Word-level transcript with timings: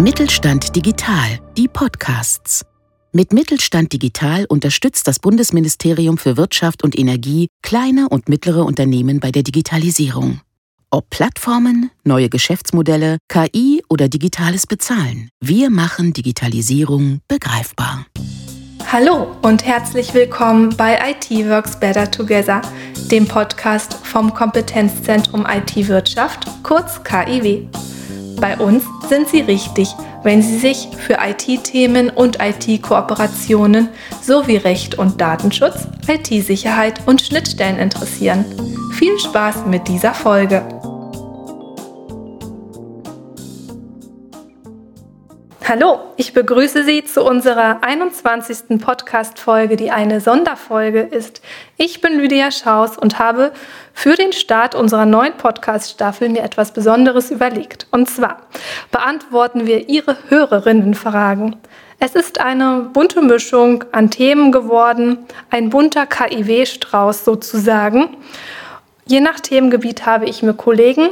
Mittelstand 0.00 0.74
Digital, 0.74 1.40
die 1.58 1.68
Podcasts. 1.68 2.64
Mit 3.12 3.34
Mittelstand 3.34 3.92
Digital 3.92 4.46
unterstützt 4.46 5.06
das 5.06 5.18
Bundesministerium 5.18 6.16
für 6.16 6.38
Wirtschaft 6.38 6.82
und 6.82 6.98
Energie 6.98 7.48
kleine 7.60 8.08
und 8.08 8.30
mittlere 8.30 8.64
Unternehmen 8.64 9.20
bei 9.20 9.30
der 9.30 9.42
Digitalisierung. 9.42 10.40
Ob 10.90 11.10
Plattformen, 11.10 11.90
neue 12.02 12.30
Geschäftsmodelle, 12.30 13.18
KI 13.28 13.82
oder 13.90 14.08
digitales 14.08 14.66
Bezahlen, 14.66 15.28
wir 15.38 15.68
machen 15.68 16.14
Digitalisierung 16.14 17.20
begreifbar. 17.28 18.06
Hallo 18.90 19.36
und 19.42 19.66
herzlich 19.66 20.14
willkommen 20.14 20.74
bei 20.78 20.98
IT 21.10 21.30
Works 21.46 21.78
Better 21.78 22.10
Together, 22.10 22.62
dem 23.10 23.28
Podcast 23.28 23.92
vom 23.92 24.32
Kompetenzzentrum 24.32 25.46
IT 25.46 25.88
Wirtschaft, 25.88 26.46
kurz 26.62 27.04
KIW. 27.04 27.66
Bei 28.40 28.56
uns 28.56 28.84
sind 29.08 29.28
Sie 29.28 29.40
richtig, 29.40 29.94
wenn 30.22 30.42
Sie 30.42 30.58
sich 30.58 30.88
für 30.96 31.18
IT-Themen 31.20 32.08
und 32.08 32.38
IT-Kooperationen 32.40 33.88
sowie 34.22 34.56
Recht 34.56 34.96
und 34.98 35.20
Datenschutz, 35.20 35.86
IT-Sicherheit 36.08 37.06
und 37.06 37.20
Schnittstellen 37.20 37.78
interessieren. 37.78 38.46
Viel 38.94 39.18
Spaß 39.18 39.66
mit 39.66 39.88
dieser 39.88 40.14
Folge! 40.14 40.79
Hallo, 45.68 46.00
ich 46.16 46.32
begrüße 46.32 46.84
Sie 46.84 47.04
zu 47.04 47.22
unserer 47.22 47.84
21. 47.84 48.80
Podcast-Folge, 48.80 49.76
die 49.76 49.90
eine 49.90 50.20
Sonderfolge 50.20 51.02
ist. 51.02 51.42
Ich 51.76 52.00
bin 52.00 52.18
Lydia 52.18 52.50
Schaus 52.50 52.96
und 52.96 53.18
habe 53.18 53.52
für 53.92 54.14
den 54.14 54.32
Start 54.32 54.74
unserer 54.74 55.04
neuen 55.04 55.34
Podcast-Staffel 55.34 56.30
mir 56.30 56.42
etwas 56.42 56.72
Besonderes 56.72 57.30
überlegt. 57.30 57.86
Und 57.90 58.08
zwar 58.08 58.38
beantworten 58.90 59.66
wir 59.66 59.88
Ihre 59.88 60.16
Hörerinnenfragen. 60.28 61.56
Es 62.00 62.14
ist 62.14 62.40
eine 62.40 62.88
bunte 62.92 63.20
Mischung 63.20 63.84
an 63.92 64.10
Themen 64.10 64.52
geworden, 64.52 65.18
ein 65.50 65.68
bunter 65.68 66.06
KIW-Strauß 66.06 67.24
sozusagen. 67.24 68.16
Je 69.04 69.20
nach 69.20 69.38
Themengebiet 69.38 70.06
habe 70.06 70.24
ich 70.24 70.42
mir 70.42 70.54
Kollegen 70.54 71.10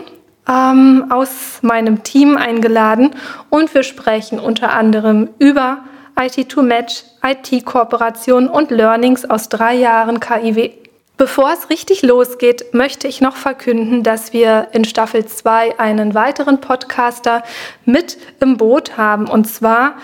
ähm, 0.49 1.07
aus 1.11 1.59
meinem 1.63 2.03
Team 2.03 2.37
eingeladen 2.37 3.15
und 3.51 3.75
wir 3.75 3.83
sprechen 3.83 4.39
unter 4.39 4.73
anderem 4.73 5.31
über 5.39 5.85
IT2Match, 6.17 7.05
IT-Kooperation 7.23 8.49
und 8.49 8.71
Learnings 8.71 9.29
aus 9.29 9.49
drei 9.49 9.75
Jahren 9.75 10.19
KIW. 10.19 10.71
Bevor 11.17 11.53
es 11.53 11.69
richtig 11.69 12.03
losgeht, 12.03 12.73
möchte 12.75 13.09
ich 13.09 13.21
noch 13.21 13.37
verkünden, 13.37 14.05
dass 14.05 14.33
wir 14.33 14.69
in 14.73 14.85
Staffel 14.85 15.27
2 15.27 15.79
einen 15.79 16.15
weiteren 16.15 16.61
Podcaster 16.61 17.43
mit 17.85 18.19
im 18.41 18.57
Boot 18.57 18.97
haben. 18.97 19.27
Und 19.27 19.47
zwar 19.47 19.95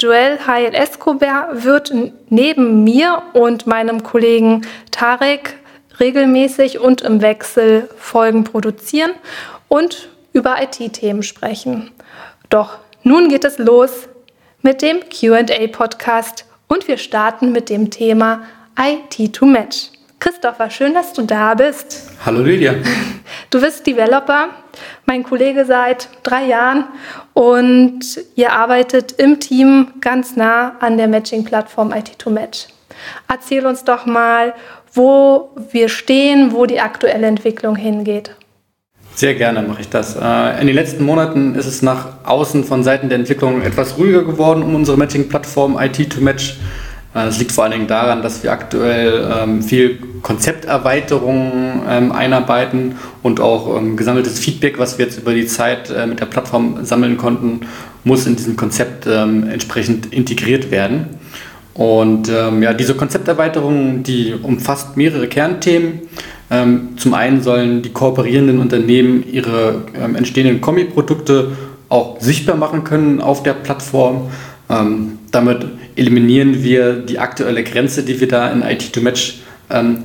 Joel 0.00 0.38
Hayel 0.46 0.74
Escobar 0.74 1.62
wird 1.64 1.92
neben 2.28 2.82
mir 2.82 3.22
und 3.34 3.68
meinem 3.68 4.02
Kollegen 4.02 4.62
Tarek 4.90 5.56
regelmäßig 6.00 6.80
und 6.80 7.02
im 7.02 7.22
Wechsel 7.22 7.88
Folgen 7.96 8.42
produzieren 8.42 9.12
und 9.68 10.08
über 10.32 10.56
IT-Themen 10.62 11.22
sprechen. 11.22 11.90
Doch 12.50 12.78
nun 13.02 13.28
geht 13.28 13.44
es 13.44 13.58
los 13.58 14.08
mit 14.62 14.82
dem 14.82 15.00
QA-Podcast 15.08 16.46
und 16.68 16.88
wir 16.88 16.96
starten 16.96 17.52
mit 17.52 17.68
dem 17.68 17.90
Thema 17.90 18.42
IT 18.78 19.34
to 19.34 19.46
Match. 19.46 19.90
Christopher, 20.20 20.70
schön, 20.70 20.94
dass 20.94 21.12
du 21.12 21.22
da 21.22 21.54
bist. 21.54 22.10
Hallo 22.24 22.40
Lydia. 22.40 22.74
Du 23.50 23.60
bist 23.60 23.86
Developer, 23.86 24.48
mein 25.06 25.22
Kollege 25.22 25.64
seit 25.64 26.08
drei 26.22 26.46
Jahren 26.46 26.84
und 27.34 28.00
ihr 28.34 28.52
arbeitet 28.52 29.12
im 29.12 29.38
Team 29.38 29.92
ganz 30.00 30.34
nah 30.34 30.76
an 30.80 30.96
der 30.98 31.08
Matching-Plattform 31.08 31.92
IT2Match. 31.92 32.66
Erzähl 33.28 33.66
uns 33.66 33.84
doch 33.84 34.06
mal, 34.06 34.54
wo 34.92 35.50
wir 35.70 35.88
stehen, 35.88 36.52
wo 36.52 36.66
die 36.66 36.80
aktuelle 36.80 37.26
Entwicklung 37.26 37.76
hingeht. 37.76 38.34
Sehr 39.14 39.34
gerne 39.34 39.62
mache 39.62 39.82
ich 39.82 39.88
das. 39.88 40.16
Äh, 40.16 40.60
in 40.60 40.66
den 40.66 40.74
letzten 40.74 41.04
Monaten 41.04 41.54
ist 41.54 41.66
es 41.66 41.82
nach 41.82 42.08
außen 42.24 42.64
von 42.64 42.82
Seiten 42.82 43.08
der 43.08 43.18
Entwicklung 43.18 43.62
etwas 43.62 43.96
ruhiger 43.96 44.24
geworden 44.24 44.62
um 44.62 44.74
unsere 44.74 44.96
Matching-Plattform 44.98 45.76
IT2Match. 45.76 46.54
Es 47.16 47.38
liegt 47.38 47.52
vor 47.52 47.62
allen 47.62 47.72
Dingen 47.72 47.86
daran, 47.86 48.22
dass 48.22 48.42
wir 48.42 48.50
aktuell 48.50 49.32
ähm, 49.32 49.62
viel 49.62 50.00
Konzepterweiterungen 50.22 51.82
ähm, 51.88 52.10
einarbeiten 52.10 52.96
und 53.22 53.38
auch 53.38 53.76
ähm, 53.76 53.96
gesammeltes 53.96 54.40
Feedback, 54.40 54.80
was 54.80 54.98
wir 54.98 55.04
jetzt 55.04 55.18
über 55.18 55.32
die 55.32 55.46
Zeit 55.46 55.90
äh, 55.90 56.08
mit 56.08 56.18
der 56.18 56.26
Plattform 56.26 56.84
sammeln 56.84 57.16
konnten, 57.16 57.68
muss 58.02 58.26
in 58.26 58.34
diesem 58.34 58.56
Konzept 58.56 59.06
entsprechend 59.06 60.12
integriert 60.12 60.70
werden. 60.70 61.06
Und 61.74 62.28
ja, 62.28 62.72
diese 62.72 62.94
Konzepterweiterung, 62.94 64.04
die 64.04 64.32
umfasst 64.40 64.96
mehrere 64.96 65.26
Kernthemen. 65.26 66.02
Ähm, 66.50 66.90
zum 66.96 67.14
einen 67.14 67.42
sollen 67.42 67.82
die 67.82 67.90
kooperierenden 67.90 68.60
Unternehmen 68.60 69.24
ihre 69.30 69.82
ähm, 69.94 70.14
entstehenden 70.14 70.60
Kombi-Produkte 70.60 71.52
auch 71.88 72.20
sichtbar 72.20 72.56
machen 72.56 72.84
können 72.84 73.20
auf 73.20 73.42
der 73.42 73.54
Plattform. 73.54 74.30
Ähm, 74.68 75.18
damit 75.30 75.66
eliminieren 75.96 76.62
wir 76.62 76.94
die 76.94 77.18
aktuelle 77.18 77.64
Grenze, 77.64 78.02
die 78.02 78.20
wir 78.20 78.28
da 78.28 78.50
in 78.50 78.62
IT2Match 78.62 79.34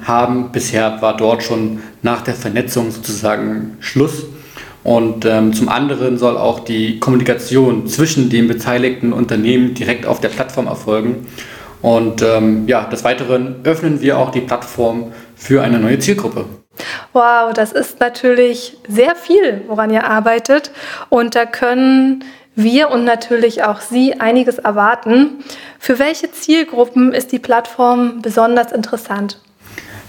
haben. 0.03 0.51
Bisher 0.53 1.01
war 1.01 1.17
dort 1.17 1.43
schon 1.43 1.79
nach 2.01 2.21
der 2.21 2.33
Vernetzung 2.33 2.91
sozusagen 2.91 3.75
Schluss. 3.81 4.23
Und 4.83 5.25
ähm, 5.25 5.53
zum 5.53 5.67
anderen 5.67 6.17
soll 6.17 6.37
auch 6.37 6.61
die 6.61 6.99
Kommunikation 6.99 7.85
zwischen 7.87 8.29
den 8.29 8.47
beteiligten 8.47 9.11
Unternehmen 9.11 9.73
direkt 9.73 10.05
auf 10.05 10.21
der 10.21 10.29
Plattform 10.29 10.67
erfolgen. 10.67 11.27
Und 11.81 12.21
ähm, 12.21 12.67
ja, 12.67 12.85
des 12.85 13.03
Weiteren 13.03 13.61
öffnen 13.63 14.01
wir 14.01 14.17
auch 14.17 14.31
die 14.31 14.41
Plattform 14.41 15.13
für 15.35 15.61
eine 15.61 15.79
neue 15.79 15.99
Zielgruppe. 15.99 16.45
Wow, 17.13 17.53
das 17.53 17.71
ist 17.71 17.99
natürlich 17.99 18.77
sehr 18.87 19.15
viel, 19.15 19.61
woran 19.67 19.91
ihr 19.91 20.05
arbeitet. 20.05 20.71
Und 21.09 21.35
da 21.35 21.45
können 21.45 22.23
wir 22.55 22.91
und 22.91 23.05
natürlich 23.05 23.63
auch 23.63 23.81
Sie 23.81 24.19
einiges 24.19 24.59
erwarten. 24.59 25.43
Für 25.79 25.99
welche 25.99 26.31
Zielgruppen 26.31 27.13
ist 27.13 27.31
die 27.31 27.39
Plattform 27.39 28.21
besonders 28.21 28.71
interessant? 28.71 29.39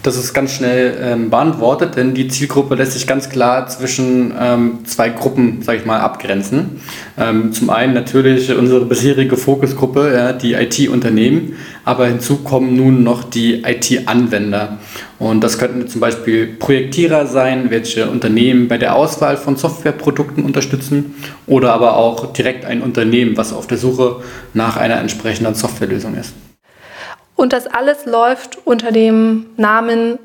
Das 0.03 0.16
ist 0.16 0.33
ganz 0.33 0.55
schnell 0.55 0.97
ähm, 1.03 1.28
beantwortet, 1.28 1.97
denn 1.97 2.15
die 2.15 2.27
Zielgruppe 2.27 2.75
lässt 2.75 2.93
sich 2.93 3.06
ganz 3.06 3.28
klar 3.28 3.69
zwischen 3.69 4.33
ähm, 4.41 4.78
zwei 4.87 5.11
Gruppen, 5.11 5.61
sage 5.61 5.78
ich 5.78 5.84
mal, 5.84 6.00
abgrenzen. 6.00 6.81
Ähm, 7.19 7.53
zum 7.53 7.69
einen 7.69 7.93
natürlich 7.93 8.50
unsere 8.56 8.87
bisherige 8.87 9.37
Fokusgruppe, 9.37 10.15
ja, 10.15 10.33
die 10.33 10.55
IT-Unternehmen, 10.55 11.56
aber 11.84 12.06
hinzu 12.06 12.38
kommen 12.38 12.77
nun 12.77 13.03
noch 13.03 13.25
die 13.25 13.62
IT-Anwender. 13.62 14.78
Und 15.19 15.44
das 15.44 15.59
könnten 15.59 15.87
zum 15.87 16.00
Beispiel 16.00 16.47
Projektierer 16.47 17.27
sein, 17.27 17.71
welche 17.71 18.09
Unternehmen 18.09 18.69
bei 18.69 18.78
der 18.78 18.97
Auswahl 18.97 19.37
von 19.37 19.56
Softwareprodukten 19.56 20.44
unterstützen 20.44 21.15
oder 21.47 21.75
aber 21.75 21.99
auch 21.99 22.32
direkt 22.32 22.65
ein 22.65 22.81
Unternehmen, 22.81 23.37
was 23.37 23.53
auf 23.53 23.67
der 23.67 23.77
Suche 23.77 24.22
nach 24.55 24.78
einer 24.78 24.99
entsprechenden 24.99 25.55
Softwarelösung 25.55 26.15
ist. 26.15 26.32
Und 27.40 27.54
das 27.54 27.66
alles 27.66 28.04
läuft 28.04 28.58
unter 28.66 28.92
dem 28.92 29.46
Namen 29.56 30.18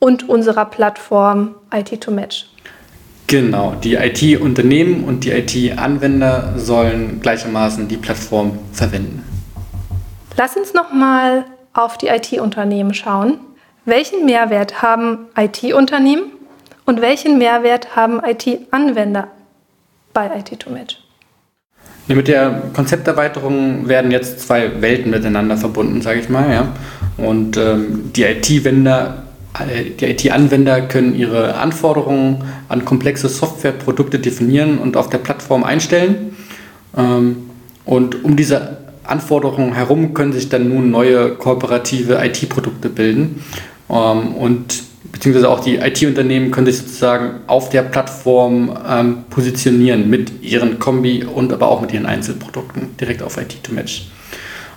und 0.00 0.28
unserer 0.28 0.66
Plattform 0.66 1.54
IT2Match. 1.70 2.44
Genau, 3.26 3.74
die 3.82 3.94
IT-Unternehmen 3.94 5.04
und 5.04 5.24
die 5.24 5.30
IT-Anwender 5.30 6.52
sollen 6.58 7.22
gleichermaßen 7.22 7.88
die 7.88 7.96
Plattform 7.96 8.58
verwenden. 8.74 9.24
Lass 10.36 10.58
uns 10.58 10.74
nochmal 10.74 11.46
auf 11.72 11.96
die 11.96 12.08
IT-Unternehmen 12.08 12.92
schauen. 12.92 13.40
Welchen 13.86 14.26
Mehrwert 14.26 14.82
haben 14.82 15.28
IT-Unternehmen 15.38 16.24
und 16.84 17.00
welchen 17.00 17.38
Mehrwert 17.38 17.96
haben 17.96 18.20
IT-Anwender 18.22 19.28
bei 20.12 20.26
IT2Match? 20.26 20.96
Ja, 22.08 22.14
mit 22.14 22.26
der 22.26 22.62
Konzepterweiterung 22.74 23.86
werden 23.86 24.10
jetzt 24.10 24.40
zwei 24.40 24.80
Welten 24.80 25.10
miteinander 25.10 25.56
verbunden, 25.56 26.00
sage 26.00 26.20
ich 26.20 26.28
mal. 26.28 26.50
Ja? 26.50 26.68
Und 27.18 27.56
ähm, 27.56 28.10
die 28.16 28.24
IT-Wender 28.24 29.24
äh, 29.58 29.90
die 29.90 30.06
IT-Anwender 30.06 30.82
können 30.82 31.14
ihre 31.14 31.54
Anforderungen 31.56 32.44
an 32.68 32.84
komplexe 32.84 33.28
Softwareprodukte 33.28 34.18
definieren 34.18 34.78
und 34.78 34.96
auf 34.96 35.08
der 35.08 35.18
Plattform 35.18 35.64
einstellen. 35.64 36.36
Ähm, 36.96 37.50
und 37.84 38.24
um 38.24 38.36
diese 38.36 38.78
Anforderungen 39.04 39.74
herum 39.74 40.14
können 40.14 40.32
sich 40.32 40.48
dann 40.48 40.68
nun 40.68 40.90
neue 40.90 41.34
kooperative 41.34 42.22
IT-Produkte 42.24 42.88
bilden. 42.88 43.42
Ähm, 43.90 44.34
und 44.34 44.82
beziehungsweise 45.12 45.48
auch 45.48 45.60
die 45.60 45.76
IT-Unternehmen 45.76 46.50
können 46.50 46.66
sich 46.66 46.78
sozusagen 46.78 47.40
auf 47.46 47.70
der 47.70 47.82
Plattform 47.82 48.76
ähm, 48.88 49.24
positionieren 49.30 50.08
mit 50.10 50.42
ihren 50.42 50.78
Kombi 50.78 51.24
und 51.24 51.52
aber 51.52 51.68
auch 51.68 51.80
mit 51.80 51.92
ihren 51.92 52.06
Einzelprodukten 52.06 52.96
direkt 52.98 53.22
auf 53.22 53.36
IT-to-Match. 53.36 54.08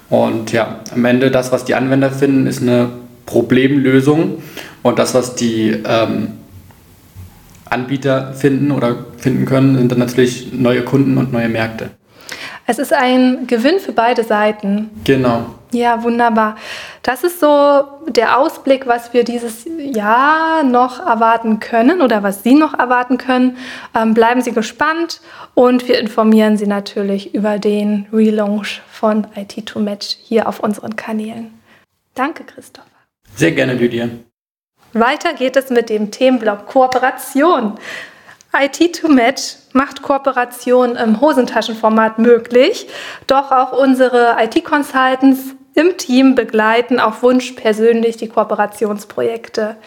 Und 0.10 0.51
ja, 0.51 0.81
am 0.94 1.06
Ende 1.06 1.31
das, 1.31 1.51
was 1.51 1.66
die 1.66 1.75
Anwender 1.75 2.12
finden, 2.12 2.48
ist 2.48 2.62
eine 2.62 2.89
Problemlösung 3.25 4.42
und 4.83 5.00
das, 5.00 5.13
was 5.13 5.36
die 5.36 5.75
ähm, 5.86 6.33
Anbieter 7.69 8.33
finden 8.33 8.72
oder 8.72 9.06
finden 9.18 9.45
können, 9.45 9.78
sind 9.78 9.92
dann 9.92 10.00
natürlich 10.00 10.51
neue 10.51 10.81
Kunden 10.83 11.18
und 11.18 11.31
neue 11.31 11.48
Märkte. 11.48 11.92
Es 12.71 12.79
ist 12.79 12.94
ein 12.94 13.47
Gewinn 13.47 13.81
für 13.81 13.91
beide 13.91 14.23
Seiten. 14.23 14.91
Genau. 15.03 15.44
Ja, 15.73 16.03
wunderbar. 16.03 16.56
Das 17.03 17.25
ist 17.25 17.41
so 17.41 17.83
der 18.07 18.39
Ausblick, 18.39 18.88
was 18.88 19.13
wir 19.13 19.25
dieses 19.25 19.65
Jahr 19.77 20.63
noch 20.63 21.06
erwarten 21.06 21.59
können 21.59 22.01
oder 22.01 22.23
was 22.23 22.44
Sie 22.44 22.53
noch 22.53 22.79
erwarten 22.79 23.18
können. 23.18 23.57
Ähm, 23.94 24.13
bleiben 24.13 24.41
Sie 24.41 24.53
gespannt 24.53 25.19
und 25.53 25.89
wir 25.89 26.00
informieren 26.00 26.56
Sie 26.56 26.65
natürlich 26.65 27.35
über 27.35 27.59
den 27.59 28.07
Relaunch 28.13 28.81
von 28.89 29.27
IT2Match 29.35 30.15
hier 30.23 30.47
auf 30.47 30.62
unseren 30.62 30.95
Kanälen. 30.95 31.53
Danke, 32.15 32.45
Christopher. 32.45 32.88
Sehr 33.35 33.51
gerne, 33.51 33.73
Lydia. 33.73 34.07
Weiter 34.94 35.33
geht 35.33 35.57
es 35.57 35.69
mit 35.71 35.89
dem 35.89 36.09
Themenblock 36.09 36.68
Kooperation. 36.68 37.77
IT2Match 38.53 39.56
macht 39.74 40.01
Kooperation 40.01 40.95
im 40.95 41.21
Hosentaschenformat 41.21 42.19
möglich, 42.19 42.88
doch 43.27 43.51
auch 43.51 43.71
unsere 43.71 44.36
IT-Consultants 44.39 45.56
im 45.74 45.98
Team 45.98 46.36
begleiten 46.36 47.00
auf 47.00 47.24
Wunsch 47.24 47.53
persönlich 47.53 48.18
die 48.18 48.27
Kooperationsprojekte. 48.27 49.77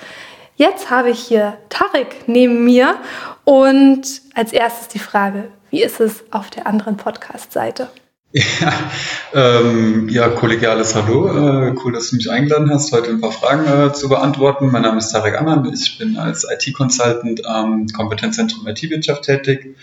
Jetzt 0.57 0.91
habe 0.91 1.11
ich 1.11 1.21
hier 1.21 1.59
Tarek 1.69 2.27
neben 2.27 2.65
mir 2.65 2.97
und 3.45 4.03
als 4.35 4.53
erstes 4.53 4.89
die 4.89 4.99
Frage, 4.99 5.51
wie 5.71 5.83
ist 5.83 6.01
es 6.01 6.25
auf 6.31 6.51
der 6.51 6.67
anderen 6.67 6.97
Podcast-Seite? 6.97 7.89
Ja, 8.35 8.91
ähm, 9.33 10.09
ja, 10.09 10.29
kollegiales 10.29 10.97
Hallo. 10.97 11.29
Äh, 11.29 11.75
cool, 11.85 11.93
dass 11.93 12.11
du 12.11 12.17
mich 12.17 12.33
eingeladen 12.33 12.69
hast, 12.69 12.91
heute 12.91 13.11
ein 13.11 13.21
paar 13.21 13.31
Fragen 13.31 13.65
äh, 13.65 13.93
zu 13.93 14.09
beantworten. 14.09 14.73
Mein 14.73 14.83
Name 14.83 14.99
ist 14.99 15.13
Tarek 15.13 15.41
Annan. 15.41 15.73
Ich 15.73 15.99
bin 15.99 16.17
als 16.17 16.45
IT-Consultant 16.45 17.47
am 17.47 17.87
Kompetenzzentrum 17.87 18.67
IT-Wirtschaft 18.67 19.23
tätig 19.23 19.77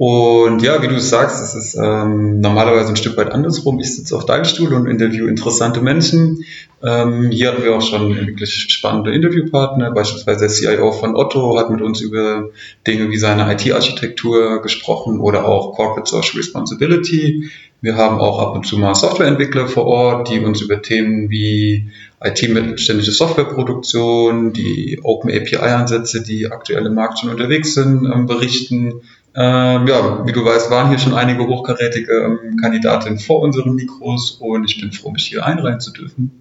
und 0.00 0.62
ja, 0.62 0.80
wie 0.80 0.88
du 0.88 0.98
sagst, 0.98 1.42
es 1.42 1.54
ist 1.54 1.74
ähm, 1.74 2.40
normalerweise 2.40 2.88
ein 2.88 2.96
Stück 2.96 3.18
weit 3.18 3.30
andersrum. 3.32 3.78
Ich 3.80 3.94
sitze 3.94 4.16
auf 4.16 4.24
deinem 4.24 4.46
Stuhl 4.46 4.72
und 4.72 4.86
interview 4.86 5.26
interessante 5.26 5.82
Menschen. 5.82 6.46
Ähm, 6.82 7.30
hier 7.30 7.48
hatten 7.48 7.62
wir 7.62 7.76
auch 7.76 7.82
schon 7.82 8.16
wirklich 8.16 8.68
spannende 8.70 9.12
Interviewpartner, 9.12 9.90
beispielsweise 9.90 10.38
der 10.38 10.48
CIO 10.48 10.92
von 10.92 11.14
Otto 11.16 11.58
hat 11.58 11.68
mit 11.68 11.82
uns 11.82 12.00
über 12.00 12.48
Dinge 12.86 13.10
wie 13.10 13.18
seine 13.18 13.52
IT-Architektur 13.52 14.62
gesprochen 14.62 15.20
oder 15.20 15.44
auch 15.44 15.74
Corporate 15.74 16.08
Social 16.08 16.38
Responsibility. 16.38 17.50
Wir 17.80 17.96
haben 17.96 18.18
auch 18.18 18.38
ab 18.40 18.54
und 18.54 18.66
zu 18.66 18.78
mal 18.78 18.94
Softwareentwickler 18.94 19.66
vor 19.66 19.86
Ort, 19.86 20.28
die 20.30 20.40
uns 20.40 20.60
über 20.60 20.82
Themen 20.82 21.30
wie 21.30 21.90
IT-mittelständische 22.22 23.12
Softwareproduktion, 23.12 24.52
die 24.52 25.00
Open 25.02 25.30
API-Ansätze, 25.30 26.22
die 26.22 26.50
aktuell 26.50 26.86
im 26.86 26.94
Markt 26.94 27.18
schon 27.18 27.30
unterwegs 27.30 27.74
sind, 27.74 28.04
ähm, 28.04 28.26
berichten. 28.26 29.00
Ähm, 29.34 29.86
ja, 29.86 30.26
wie 30.26 30.32
du 30.32 30.44
weißt, 30.44 30.70
waren 30.70 30.90
hier 30.90 30.98
schon 30.98 31.14
einige 31.14 31.46
hochkarätige 31.46 32.12
ähm, 32.12 32.56
Kandidatinnen 32.60 33.18
vor 33.18 33.40
unseren 33.40 33.74
Mikros 33.74 34.32
und 34.32 34.64
ich 34.64 34.80
bin 34.80 34.92
froh, 34.92 35.10
mich 35.10 35.26
hier 35.26 35.46
einreihen 35.46 35.80
zu 35.80 35.92
dürfen 35.92 36.40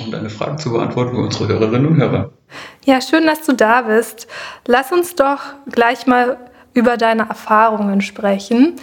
um 0.00 0.10
deine 0.10 0.30
Fragen 0.30 0.58
zu 0.58 0.72
beantworten 0.72 1.14
für 1.14 1.22
unsere 1.22 1.48
Hörerinnen 1.48 1.86
und 1.86 1.96
Hörer. 1.96 2.30
Ja, 2.84 3.00
schön, 3.00 3.26
dass 3.26 3.44
du 3.44 3.52
da 3.52 3.82
bist. 3.82 4.26
Lass 4.66 4.92
uns 4.92 5.14
doch 5.14 5.40
gleich 5.70 6.06
mal 6.06 6.38
über 6.78 6.96
deine 6.96 7.28
Erfahrungen 7.28 8.00
sprechen. 8.00 8.76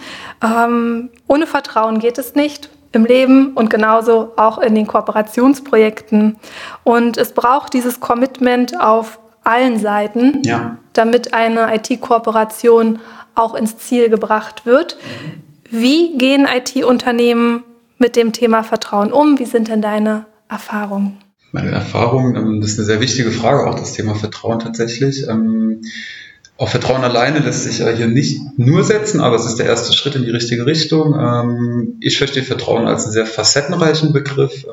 Ähm, 0.44 1.08
ohne 1.26 1.46
Vertrauen 1.46 1.98
geht 1.98 2.18
es 2.18 2.34
nicht 2.34 2.68
im 2.92 3.06
Leben 3.06 3.54
und 3.54 3.70
genauso 3.70 4.32
auch 4.36 4.58
in 4.58 4.74
den 4.74 4.86
Kooperationsprojekten. 4.86 6.36
Und 6.84 7.16
es 7.16 7.32
braucht 7.32 7.72
dieses 7.72 8.00
Commitment 8.00 8.78
auf 8.78 9.18
allen 9.44 9.78
Seiten, 9.78 10.42
ja. 10.44 10.76
damit 10.92 11.32
eine 11.32 11.74
IT-Kooperation 11.74 12.98
auch 13.34 13.54
ins 13.54 13.78
Ziel 13.78 14.10
gebracht 14.10 14.66
wird. 14.66 14.98
Wie 15.70 16.18
gehen 16.18 16.46
IT-Unternehmen 16.46 17.64
mit 17.98 18.14
dem 18.16 18.32
Thema 18.32 18.62
Vertrauen 18.62 19.12
um? 19.12 19.38
Wie 19.38 19.46
sind 19.46 19.68
denn 19.68 19.80
deine 19.80 20.26
Erfahrungen? 20.48 21.18
Meine 21.52 21.70
Erfahrungen, 21.70 22.36
ähm, 22.36 22.60
das 22.60 22.72
ist 22.72 22.78
eine 22.78 22.86
sehr 22.86 23.00
wichtige 23.00 23.30
Frage, 23.30 23.68
auch 23.68 23.78
das 23.78 23.94
Thema 23.94 24.14
Vertrauen 24.14 24.58
tatsächlich. 24.58 25.26
Ähm, 26.58 26.64
auch 26.64 26.68
Vertrauen 26.68 27.04
alleine 27.04 27.40
lässt 27.40 27.64
sich 27.64 27.78
ja 27.78 27.88
hier 27.90 28.06
nicht 28.06 28.40
nur 28.58 28.84
setzen, 28.84 29.20
aber 29.20 29.36
es 29.36 29.46
ist 29.46 29.58
der 29.58 29.66
erste 29.66 29.92
Schritt 29.92 30.14
in 30.14 30.24
die 30.24 30.30
richtige 30.30 30.66
Richtung. 30.66 31.14
Ähm, 31.18 31.96
ich 32.00 32.18
verstehe 32.18 32.42
Vertrauen 32.42 32.86
als 32.86 33.04
einen 33.04 33.12
sehr 33.12 33.26
facettenreichen 33.26 34.12
Begriff. 34.12 34.66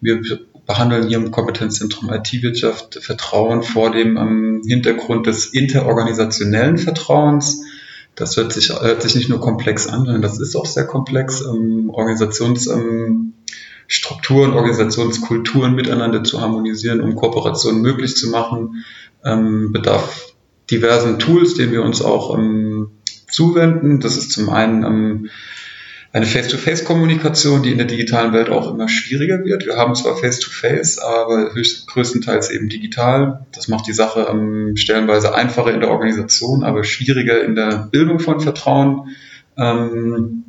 Wir 0.00 0.20
behandeln 0.66 1.08
hier 1.08 1.18
im 1.18 1.30
Kompetenzzentrum 1.30 2.12
IT-Wirtschaft 2.12 2.98
Vertrauen 3.00 3.62
vor 3.62 3.92
dem 3.92 4.62
Hintergrund 4.66 5.26
des 5.26 5.46
interorganisationellen 5.46 6.78
Vertrauens 6.78 7.62
das 8.16 8.36
hört 8.38 8.52
sich, 8.52 8.70
hört 8.70 9.02
sich 9.02 9.14
nicht 9.14 9.28
nur 9.28 9.40
komplex 9.40 9.86
an, 9.86 10.06
sondern 10.06 10.22
das 10.22 10.40
ist 10.40 10.56
auch 10.56 10.64
sehr 10.64 10.86
komplex. 10.86 11.42
Ähm, 11.42 11.90
Organisationsstrukturen, 11.90 13.32
ähm, 14.50 14.56
Organisationskulturen 14.56 15.74
miteinander 15.74 16.24
zu 16.24 16.40
harmonisieren, 16.40 17.02
um 17.02 17.14
Kooperationen 17.14 17.82
möglich 17.82 18.16
zu 18.16 18.30
machen, 18.30 18.84
ähm, 19.22 19.70
bedarf 19.70 20.32
diversen 20.70 21.18
Tools, 21.18 21.54
denen 21.54 21.72
wir 21.72 21.82
uns 21.82 22.02
auch 22.02 22.36
ähm, 22.36 22.90
zuwenden. 23.28 24.00
Das 24.00 24.16
ist 24.16 24.32
zum 24.32 24.48
einen 24.50 24.84
ähm, 24.84 25.30
eine 26.12 26.26
Face-to-Face-Kommunikation, 26.26 27.62
die 27.62 27.72
in 27.72 27.78
der 27.78 27.86
digitalen 27.86 28.32
Welt 28.32 28.48
auch 28.48 28.72
immer 28.72 28.88
schwieriger 28.88 29.44
wird. 29.44 29.66
Wir 29.66 29.76
haben 29.76 29.94
zwar 29.94 30.16
Face-to-Face, 30.16 30.98
-face, 30.98 31.02
aber 31.02 31.52
höchst, 31.52 31.86
größtenteils 31.88 32.50
eben 32.50 32.70
digital. 32.70 33.46
Das 33.52 33.68
macht 33.68 33.86
die 33.86 33.92
Sache 33.92 34.26
ähm, 34.30 34.76
stellenweise 34.76 35.34
einfacher 35.34 35.74
in 35.74 35.80
der 35.80 35.90
Organisation, 35.90 36.64
aber 36.64 36.84
schwieriger 36.84 37.44
in 37.44 37.54
der 37.54 37.88
Bildung 37.90 38.18
von 38.18 38.40
Vertrauen. 38.40 39.14
Ähm, 39.58 40.44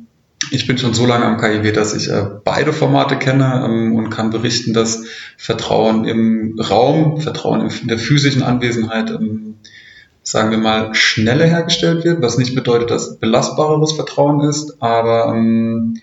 ich 0.50 0.66
bin 0.66 0.78
schon 0.78 0.94
so 0.94 1.04
lange 1.04 1.26
am 1.26 1.38
KIW, 1.38 1.70
dass 1.72 1.94
ich 1.94 2.08
äh, 2.08 2.24
beide 2.44 2.72
Formate 2.72 3.16
kenne 3.16 3.64
ähm, 3.66 3.94
und 3.94 4.08
kann 4.08 4.30
berichten, 4.30 4.72
dass 4.72 5.04
Vertrauen 5.36 6.06
im 6.06 6.58
Raum, 6.58 7.20
Vertrauen 7.20 7.68
in 7.82 7.88
der 7.88 7.98
physischen 7.98 8.42
Anwesenheit 8.42 9.10
ähm, 9.10 9.56
sagen 10.30 10.50
wir 10.50 10.58
mal, 10.58 10.94
schneller 10.94 11.46
hergestellt 11.46 12.04
wird, 12.04 12.20
was 12.20 12.36
nicht 12.36 12.54
bedeutet, 12.54 12.90
dass 12.90 13.18
belastbareres 13.18 13.92
Vertrauen 13.92 14.40
ist, 14.40 14.82
aber 14.82 15.32
ähm, 15.34 15.94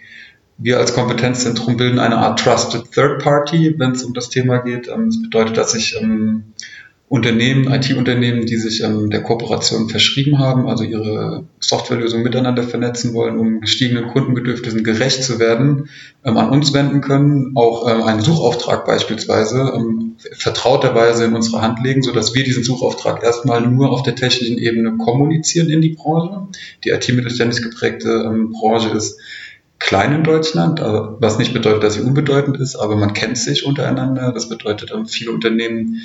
wir 0.58 0.80
als 0.80 0.96
Kompetenzzentrum 0.96 1.78
bilden 1.78 2.00
eine 2.00 2.18
Art 2.18 2.40
Trusted 2.40 2.92
Third 2.92 3.22
Party, 3.22 3.76
wenn 3.78 3.92
es 3.92 4.04
um 4.04 4.14
das 4.14 4.30
Thema 4.30 4.60
geht. 4.60 4.88
Ähm, 4.88 5.08
das 5.08 5.22
bedeutet, 5.22 5.58
dass 5.58 5.76
ich 5.76 6.02
ähm, 6.02 6.54
Unternehmen, 7.16 7.72
IT-Unternehmen, 7.72 8.46
die 8.46 8.58
sich 8.58 8.84
ähm, 8.84 9.10
der 9.10 9.24
Kooperation 9.24 9.88
verschrieben 9.88 10.38
haben, 10.38 10.68
also 10.68 10.84
ihre 10.84 11.46
Softwarelösungen 11.62 12.26
miteinander 12.26 12.62
vernetzen 12.62 13.14
wollen, 13.14 13.40
um 13.40 13.62
gestiegenen 13.62 14.10
Kundenbedürfnissen 14.10 14.84
gerecht 14.84 15.24
zu 15.24 15.40
werden, 15.40 15.88
ähm, 16.26 16.36
an 16.36 16.50
uns 16.50 16.74
wenden 16.74 17.00
können, 17.00 17.54
auch 17.56 17.90
ähm, 17.90 18.04
einen 18.04 18.20
Suchauftrag 18.20 18.86
beispielsweise 18.86 19.72
ähm, 19.78 20.18
vertrauterweise 20.34 21.24
in 21.24 21.36
unsere 21.36 21.62
Hand 21.62 21.82
legen, 21.82 22.04
sodass 22.04 22.36
wir 22.36 22.44
diesen 22.44 22.66
Suchauftrag 22.66 23.24
erstmal 23.24 23.62
nur 23.62 23.92
auf 23.92 24.04
der 24.04 24.16
technischen 24.16 24.58
Ebene 24.58 24.98
kommunizieren 24.98 25.70
in 25.70 25.82
die 25.82 25.96
Branche. 25.96 26.50
Die 26.84 26.90
IT-mittelständisch 26.90 27.62
geprägte 27.62 28.10
ähm, 28.26 28.52
Branche 28.52 28.90
ist 28.90 29.22
klein 29.80 30.14
in 30.14 30.24
Deutschland, 30.24 30.82
was 30.82 31.38
nicht 31.38 31.54
bedeutet, 31.54 31.84
dass 31.84 31.94
sie 31.94 32.02
unbedeutend 32.02 32.58
ist, 32.58 32.76
aber 32.76 32.96
man 32.96 33.14
kennt 33.14 33.38
sich 33.38 33.66
untereinander. 33.66 34.32
Das 34.34 34.50
bedeutet, 34.50 34.92
ähm, 34.92 35.06
viele 35.06 35.32
Unternehmen 35.32 36.02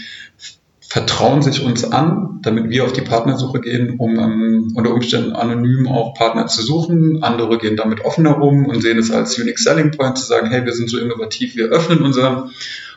vertrauen 0.90 1.40
sich 1.40 1.64
uns 1.64 1.85
an, 1.85 2.40
damit 2.42 2.68
wir 2.68 2.85
auf 2.85 2.92
die 2.92 3.00
Partnersuche 3.00 3.61
gehen, 3.61 3.94
um 3.99 4.18
ähm, 4.18 4.73
unter 4.75 4.92
Umständen 4.92 5.32
anonym 5.32 5.87
auch 5.87 6.14
Partner 6.14 6.49
zu 6.49 6.62
suchen. 6.62 7.23
Andere 7.23 7.59
gehen 7.59 7.76
damit 7.76 8.04
offener 8.04 8.42
um 8.42 8.66
und 8.66 8.82
sehen 8.82 8.99
es 8.99 9.12
als 9.12 9.38
Unique 9.38 9.61
Selling 9.61 9.92
Point 9.92 10.18
zu 10.18 10.26
sagen, 10.26 10.49
hey, 10.50 10.64
wir 10.64 10.73
sind 10.73 10.90
so 10.90 10.99
innovativ, 10.99 11.54
wir 11.54 11.66
öffnen 11.66 12.02
unser, 12.02 12.50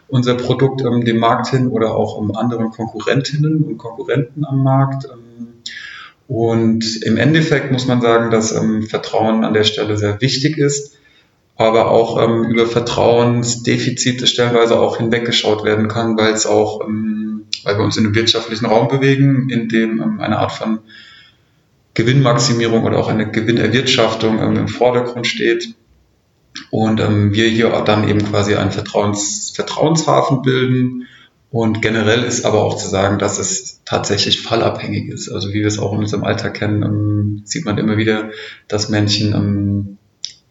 unser 0.07 0.33
Produkt 0.33 0.81
ähm, 0.81 1.05
dem 1.05 1.19
Markt 1.19 1.49
hin 1.49 1.67
oder 1.67 1.93
auch 1.93 2.17
um 2.17 2.35
anderen 2.35 2.71
Konkurrentinnen 2.71 3.63
und 3.63 3.77
Konkurrenten 3.77 4.43
am 4.43 4.63
Markt. 4.63 5.05
Ähm, 5.05 5.49
und 6.27 7.03
im 7.03 7.17
Endeffekt 7.17 7.71
muss 7.71 7.85
man 7.85 8.01
sagen, 8.01 8.31
dass 8.31 8.55
ähm, 8.55 8.87
Vertrauen 8.87 9.43
an 9.43 9.53
der 9.53 9.65
Stelle 9.65 9.97
sehr 9.97 10.19
wichtig 10.19 10.57
ist 10.57 10.97
aber 11.55 11.91
auch 11.91 12.21
ähm, 12.21 12.45
über 12.45 12.65
Vertrauensdefizite 12.65 14.25
stellenweise 14.25 14.79
auch 14.79 14.97
hinweggeschaut 14.97 15.63
werden 15.63 15.87
kann, 15.87 16.17
weil 16.17 16.33
es 16.33 16.47
auch 16.47 16.81
ähm, 16.81 17.22
weil 17.63 17.77
wir 17.77 17.83
uns 17.83 17.97
in 17.97 18.05
einem 18.05 18.15
wirtschaftlichen 18.15 18.65
Raum 18.65 18.87
bewegen, 18.87 19.49
in 19.49 19.69
dem 19.69 20.01
ähm, 20.01 20.19
eine 20.19 20.39
Art 20.39 20.51
von 20.51 20.79
Gewinnmaximierung 21.93 22.83
oder 22.83 22.97
auch 22.97 23.07
eine 23.07 23.29
Gewinnerwirtschaftung 23.29 24.39
ähm, 24.39 24.57
im 24.57 24.67
Vordergrund 24.67 25.27
steht. 25.27 25.75
Und 26.71 26.99
ähm, 26.99 27.33
wir 27.33 27.47
hier 27.47 27.69
dann 27.85 28.07
eben 28.07 28.23
quasi 28.23 28.55
einen 28.55 28.71
Vertrauens, 28.71 29.51
Vertrauenshafen 29.55 30.41
bilden. 30.41 31.07
Und 31.51 31.81
generell 31.83 32.23
ist 32.23 32.45
aber 32.45 32.63
auch 32.63 32.77
zu 32.77 32.87
sagen, 32.87 33.19
dass 33.19 33.37
es 33.37 33.81
tatsächlich 33.85 34.41
fallabhängig 34.41 35.09
ist. 35.09 35.29
Also 35.29 35.49
wie 35.49 35.59
wir 35.59 35.67
es 35.67 35.77
auch 35.77 35.93
in 35.93 35.99
unserem 35.99 36.23
Alltag 36.23 36.55
kennen, 36.55 37.43
sieht 37.45 37.65
man 37.65 37.77
immer 37.77 37.97
wieder, 37.97 38.31
dass 38.67 38.89
Menschen 38.89 39.99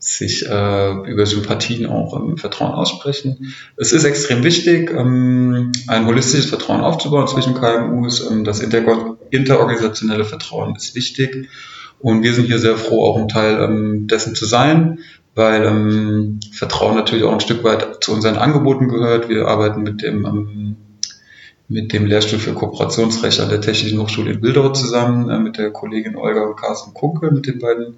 sich 0.03 0.49
äh, 0.49 0.93
über 1.09 1.27
Sympathien 1.27 1.87
auch 1.87 2.19
ähm, 2.19 2.37
Vertrauen 2.37 2.73
aussprechen. 2.73 3.55
Es 3.77 3.93
ist 3.93 4.03
extrem 4.03 4.43
wichtig, 4.43 4.91
ähm, 4.91 5.71
ein 5.87 6.07
holistisches 6.07 6.47
Vertrauen 6.47 6.81
aufzubauen 6.81 7.29
zwischen 7.29 7.55
KMUs. 7.55 8.29
Ähm, 8.29 8.43
das 8.43 8.59
inter 8.59 9.17
interorganisationelle 9.31 10.25
Vertrauen 10.25 10.75
ist 10.75 10.97
wichtig. 10.97 11.49
Und 12.01 12.25
wir 12.25 12.35
sind 12.35 12.47
hier 12.47 12.59
sehr 12.59 12.77
froh, 12.77 13.05
auch 13.05 13.17
ein 13.17 13.29
Teil 13.29 13.63
ähm, 13.63 14.09
dessen 14.09 14.35
zu 14.35 14.45
sein, 14.45 14.99
weil 15.37 15.65
ähm, 15.65 16.41
Vertrauen 16.53 16.97
natürlich 16.97 17.23
auch 17.23 17.33
ein 17.33 17.41
Stück 17.41 17.63
weit 17.63 18.03
zu 18.03 18.13
unseren 18.13 18.35
Angeboten 18.35 18.89
gehört. 18.89 19.29
Wir 19.29 19.47
arbeiten 19.47 19.85
mit 19.85 20.03
dem 20.03 20.27
ähm, 20.27 20.77
mit 21.73 21.93
dem 21.93 22.07
Lehrstuhl 22.07 22.39
für 22.39 22.53
Kooperationsrecht 22.53 23.41
an 23.41 23.49
der 23.49 23.61
Technischen 23.61 24.01
Hochschule 24.01 24.33
in 24.33 24.41
Bildau 24.41 24.71
zusammen, 24.71 25.31
äh, 25.31 25.39
mit 25.39 25.59
der 25.59 25.71
Kollegin 25.71 26.17
Olga 26.17 26.43
und 26.43 26.57
Carsten 26.57 26.93
Kunke, 26.95 27.31
mit 27.31 27.47
den 27.47 27.59
beiden, 27.59 27.95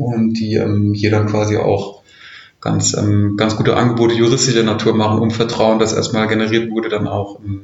und 0.00 0.34
die 0.34 0.54
ähm, 0.54 0.94
hier 0.94 1.10
dann 1.10 1.26
quasi 1.26 1.56
auch 1.56 2.02
ganz, 2.60 2.96
ähm, 2.96 3.36
ganz 3.36 3.56
gute 3.56 3.76
Angebote 3.76 4.14
juristischer 4.14 4.62
Natur 4.62 4.94
machen, 4.94 5.20
um 5.20 5.30
Vertrauen, 5.30 5.78
das 5.78 5.92
erstmal 5.92 6.26
generiert 6.28 6.70
wurde, 6.70 6.88
dann 6.88 7.06
auch 7.06 7.40
ähm, 7.44 7.60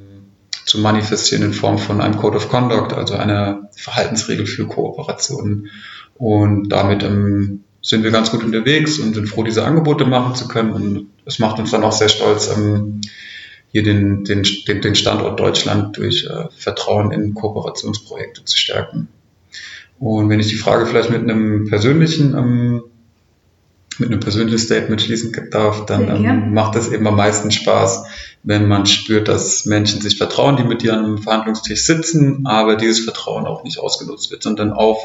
zu 0.64 0.78
manifestieren 0.80 1.42
in 1.42 1.52
Form 1.52 1.78
von 1.78 2.00
einem 2.00 2.16
Code 2.16 2.36
of 2.36 2.48
Conduct, 2.48 2.92
also 2.92 3.14
einer 3.14 3.68
Verhaltensregel 3.76 4.46
für 4.46 4.66
Kooperationen. 4.66 5.70
Und 6.14 6.68
damit 6.70 7.02
ähm, 7.02 7.64
sind 7.82 8.02
wir 8.04 8.10
ganz 8.10 8.30
gut 8.30 8.42
unterwegs 8.42 8.98
und 8.98 9.14
sind 9.14 9.28
froh, 9.28 9.44
diese 9.44 9.64
Angebote 9.64 10.04
machen 10.04 10.34
zu 10.34 10.48
können. 10.48 10.72
Und 10.72 11.06
es 11.24 11.38
macht 11.38 11.58
uns 11.58 11.70
dann 11.70 11.84
auch 11.84 11.92
sehr 11.92 12.08
stolz, 12.08 12.50
ähm, 12.54 13.00
hier 13.70 13.82
den, 13.82 14.24
den, 14.24 14.42
den 14.42 14.94
Standort 14.94 15.38
Deutschland 15.38 15.96
durch 15.96 16.24
äh, 16.24 16.48
Vertrauen 16.56 17.12
in 17.12 17.34
Kooperationsprojekte 17.34 18.44
zu 18.44 18.56
stärken. 18.56 19.08
Und 19.98 20.28
wenn 20.28 20.40
ich 20.40 20.48
die 20.48 20.56
Frage 20.56 20.86
vielleicht 20.86 21.10
mit 21.10 21.22
einem 21.22 21.68
persönlichen 21.68 22.34
ähm, 22.36 22.82
mit 23.98 24.10
einem 24.10 24.20
persönlichen 24.20 24.58
Statement 24.58 25.00
schließen 25.00 25.34
darf, 25.50 25.86
dann 25.86 26.08
ähm, 26.08 26.52
macht 26.52 26.76
es 26.76 26.90
eben 26.92 27.06
am 27.06 27.16
meisten 27.16 27.50
Spaß, 27.50 28.04
wenn 28.42 28.68
man 28.68 28.86
spürt, 28.86 29.28
dass 29.28 29.64
Menschen 29.64 30.00
sich 30.00 30.18
vertrauen, 30.18 30.56
die 30.56 30.64
mit 30.64 30.82
dir 30.82 30.94
an 30.94 31.04
einem 31.04 31.18
Verhandlungstisch 31.18 31.82
sitzen, 31.82 32.46
aber 32.46 32.76
dieses 32.76 33.00
Vertrauen 33.00 33.46
auch 33.46 33.64
nicht 33.64 33.78
ausgenutzt 33.78 34.30
wird, 34.30 34.42
sondern 34.42 34.72
auf 34.72 34.98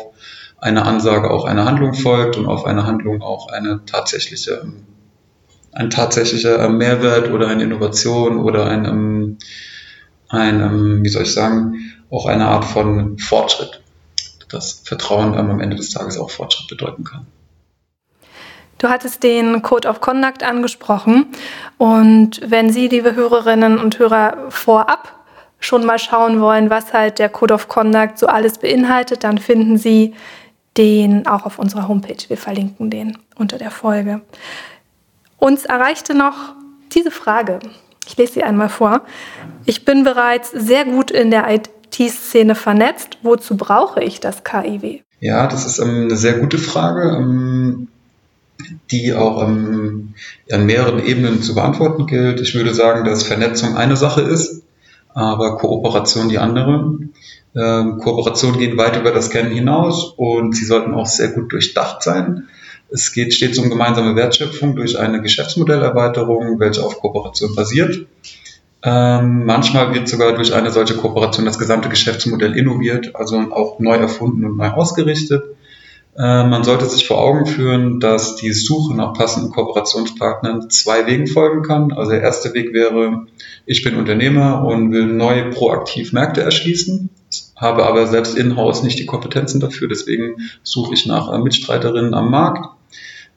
eine 0.59 0.85
Ansage 0.85 1.31
auch 1.31 1.45
eine 1.45 1.65
Handlung 1.65 1.93
folgt 1.93 2.37
und 2.37 2.45
auf 2.45 2.65
eine 2.65 2.85
Handlung 2.85 3.21
auch 3.21 3.47
eine 3.47 3.81
tatsächliche, 3.85 4.71
ein 5.71 5.89
tatsächlicher 5.89 6.63
ähm, 6.63 6.77
Mehrwert 6.77 7.31
oder 7.31 7.47
eine 7.47 7.63
Innovation 7.63 8.39
oder 8.39 8.67
ein, 8.67 8.85
ähm, 8.85 9.37
ein, 10.29 10.61
ähm, 10.61 10.99
wie 11.03 11.09
soll 11.09 11.23
ich 11.23 11.33
sagen, 11.33 11.93
auch 12.09 12.25
eine 12.25 12.47
Art 12.47 12.65
von 12.65 13.17
Fortschritt. 13.17 13.80
Das 14.51 14.81
Vertrauen 14.85 15.33
am 15.35 15.59
Ende 15.59 15.75
des 15.75 15.91
Tages 15.91 16.17
auch 16.17 16.29
Fortschritt 16.29 16.67
bedeuten 16.67 17.03
kann. 17.03 17.25
Du 18.77 18.89
hattest 18.89 19.21
den 19.23 19.61
Code 19.61 19.87
of 19.87 20.01
Conduct 20.01 20.43
angesprochen. 20.43 21.27
Und 21.77 22.41
wenn 22.43 22.71
Sie, 22.71 22.87
liebe 22.87 23.15
Hörerinnen 23.15 23.77
und 23.77 23.99
Hörer, 23.99 24.49
vorab 24.49 25.13
schon 25.59 25.85
mal 25.85 25.99
schauen 25.99 26.41
wollen, 26.41 26.71
was 26.71 26.91
halt 26.91 27.19
der 27.19 27.29
Code 27.29 27.53
of 27.53 27.67
Conduct 27.67 28.17
so 28.17 28.25
alles 28.25 28.57
beinhaltet, 28.57 29.23
dann 29.23 29.37
finden 29.37 29.77
Sie 29.77 30.15
den 30.77 31.27
auch 31.27 31.45
auf 31.45 31.59
unserer 31.59 31.87
Homepage. 31.87 32.27
Wir 32.27 32.37
verlinken 32.37 32.89
den 32.89 33.17
unter 33.35 33.57
der 33.57 33.71
Folge. 33.71 34.21
Uns 35.37 35.65
erreichte 35.65 36.15
noch 36.15 36.55
diese 36.93 37.11
Frage. 37.11 37.59
Ich 38.07 38.17
lese 38.17 38.33
sie 38.33 38.43
einmal 38.43 38.69
vor. 38.69 39.01
Ich 39.65 39.85
bin 39.85 40.03
bereits 40.03 40.51
sehr 40.51 40.85
gut 40.85 41.11
in 41.11 41.29
der 41.29 41.45
IT-Szene 41.91 42.55
vernetzt. 42.55 43.17
Wozu 43.21 43.57
brauche 43.57 44.03
ich 44.03 44.19
das 44.19 44.43
KIW? 44.43 45.01
Ja, 45.19 45.47
das 45.47 45.65
ist 45.65 45.79
ähm, 45.79 46.03
eine 46.03 46.17
sehr 46.17 46.39
gute 46.39 46.57
Frage. 46.57 47.17
Ähm, 47.17 47.87
die 48.91 49.13
auch 49.13 49.43
ähm, 49.43 50.13
an 50.51 50.65
mehreren 50.65 51.03
Ebenen 51.03 51.41
zu 51.41 51.55
beantworten 51.55 52.05
gilt. 52.05 52.39
Ich 52.41 52.53
würde 52.53 52.73
sagen, 52.73 53.05
dass 53.05 53.23
Vernetzung 53.23 53.75
eine 53.75 53.97
Sache 53.97 54.21
ist, 54.21 54.61
aber 55.09 55.57
Kooperation 55.57 56.29
die 56.29 56.37
andere. 56.37 56.97
Kooperationen 57.53 58.59
gehen 58.59 58.77
weit 58.77 58.97
über 58.97 59.11
das 59.11 59.29
Kennen 59.29 59.51
hinaus 59.51 60.13
und 60.15 60.55
sie 60.55 60.63
sollten 60.63 60.93
auch 60.93 61.05
sehr 61.05 61.29
gut 61.29 61.51
durchdacht 61.51 62.01
sein. 62.01 62.47
Es 62.89 63.11
geht 63.11 63.33
stets 63.33 63.57
um 63.57 63.69
gemeinsame 63.69 64.15
Wertschöpfung 64.15 64.75
durch 64.75 64.97
eine 64.97 65.21
Geschäftsmodellerweiterung, 65.21 66.59
welche 66.59 66.83
auf 66.83 66.99
Kooperation 66.99 67.55
basiert. 67.55 68.05
Ähm, 68.83 69.45
manchmal 69.45 69.93
wird 69.93 70.07
sogar 70.07 70.33
durch 70.33 70.53
eine 70.53 70.71
solche 70.71 70.95
Kooperation 70.95 71.45
das 71.45 71.59
gesamte 71.59 71.89
Geschäftsmodell 71.89 72.57
innoviert, 72.57 73.15
also 73.15 73.37
auch 73.51 73.79
neu 73.79 73.95
erfunden 73.95 74.43
und 74.45 74.57
neu 74.57 74.69
ausgerichtet. 74.69 75.43
Äh, 76.17 76.43
man 76.43 76.63
sollte 76.63 76.85
sich 76.85 77.07
vor 77.07 77.19
Augen 77.19 77.45
führen, 77.45 77.99
dass 77.99 78.35
die 78.35 78.51
Suche 78.51 78.95
nach 78.95 79.13
passenden 79.13 79.51
Kooperationspartnern 79.51 80.69
zwei 80.69 81.05
Wegen 81.05 81.27
folgen 81.27 81.61
kann. 81.61 81.93
Also 81.93 82.11
der 82.11 82.21
erste 82.21 82.53
Weg 82.53 82.73
wäre, 82.73 83.27
ich 83.65 83.83
bin 83.83 83.95
Unternehmer 83.97 84.65
und 84.65 84.91
will 84.91 85.05
neu 85.05 85.51
proaktiv 85.51 86.11
Märkte 86.11 86.41
erschließen, 86.41 87.09
habe 87.55 87.85
aber 87.85 88.07
selbst 88.07 88.35
in-house 88.35 88.83
nicht 88.83 88.99
die 88.99 89.05
Kompetenzen 89.05 89.61
dafür, 89.61 89.87
deswegen 89.87 90.37
suche 90.63 90.95
ich 90.95 91.05
nach 91.05 91.37
Mitstreiterinnen 91.37 92.13
am 92.13 92.31
Markt. 92.31 92.67